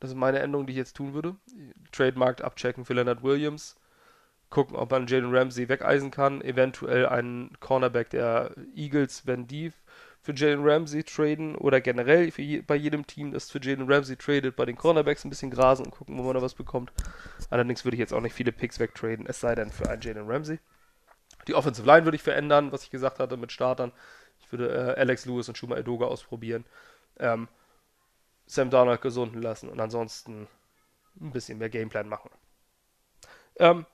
das 0.00 0.10
sind 0.10 0.18
meine 0.18 0.40
Änderungen, 0.40 0.66
die 0.66 0.72
ich 0.72 0.78
jetzt 0.78 0.96
tun 0.96 1.14
würde. 1.14 1.36
Trademarkt 1.92 2.42
abchecken 2.42 2.84
für 2.84 2.94
Leonard 2.94 3.22
Williams. 3.22 3.76
Gucken, 4.50 4.76
ob 4.76 4.90
man 4.90 5.06
Jalen 5.06 5.34
Ramsey 5.34 5.68
wegeisen 5.68 6.10
kann. 6.10 6.42
Eventuell 6.42 7.06
einen 7.06 7.58
Cornerback 7.60 8.10
der 8.10 8.54
Eagles, 8.74 9.26
wenn 9.26 9.46
die 9.46 9.72
für 10.28 10.34
Jalen 10.34 10.62
Ramsey 10.62 11.02
traden 11.04 11.56
oder 11.56 11.80
generell 11.80 12.30
je, 12.36 12.60
bei 12.60 12.76
jedem 12.76 13.06
Team, 13.06 13.32
das 13.32 13.50
für 13.50 13.62
Jalen 13.62 13.90
Ramsey 13.90 14.14
tradet, 14.14 14.56
bei 14.56 14.66
den 14.66 14.76
Cornerbacks 14.76 15.24
ein 15.24 15.30
bisschen 15.30 15.50
grasen 15.50 15.86
und 15.86 15.90
gucken, 15.92 16.18
wo 16.18 16.22
man 16.22 16.34
da 16.34 16.42
was 16.42 16.52
bekommt. 16.52 16.92
Allerdings 17.48 17.86
würde 17.86 17.94
ich 17.94 17.98
jetzt 17.98 18.12
auch 18.12 18.20
nicht 18.20 18.34
viele 18.34 18.52
Picks 18.52 18.78
wegtraden, 18.78 19.24
es 19.26 19.40
sei 19.40 19.54
denn 19.54 19.70
für 19.70 19.88
einen 19.88 20.02
Jalen 20.02 20.30
Ramsey. 20.30 20.58
Die 21.46 21.54
Offensive 21.54 21.86
Line 21.86 22.04
würde 22.04 22.16
ich 22.16 22.22
verändern, 22.22 22.72
was 22.72 22.82
ich 22.82 22.90
gesagt 22.90 23.20
hatte 23.20 23.38
mit 23.38 23.52
Startern. 23.52 23.90
Ich 24.40 24.52
würde 24.52 24.68
äh, 24.68 25.00
Alex 25.00 25.24
Lewis 25.24 25.48
und 25.48 25.56
Shuma 25.56 25.78
Edoga 25.78 26.04
ausprobieren. 26.04 26.66
Ähm, 27.18 27.48
Sam 28.44 28.68
Darnold 28.68 29.00
gesunden 29.00 29.40
lassen 29.40 29.70
und 29.70 29.80
ansonsten 29.80 30.46
ein 31.22 31.32
bisschen 31.32 31.56
mehr 31.56 31.70
Gameplan 31.70 32.06
machen. 32.06 32.30
Ähm, 33.56 33.86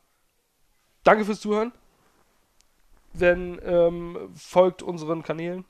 danke 1.05 1.25
fürs 1.25 1.41
Zuhören. 1.41 1.71
Wenn 3.13 3.61
ähm, 3.63 4.33
folgt 4.35 4.83
unseren 4.83 5.23
Kanälen. 5.23 5.65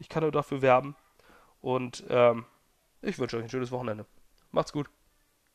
Ich 0.00 0.08
kann 0.08 0.22
nur 0.24 0.32
dafür 0.32 0.62
werben. 0.62 0.96
Und 1.60 2.04
ähm, 2.08 2.46
ich 3.02 3.18
wünsche 3.18 3.36
euch 3.36 3.44
ein 3.44 3.50
schönes 3.50 3.70
Wochenende. 3.70 4.06
Macht's 4.50 4.72
gut. 4.72 4.90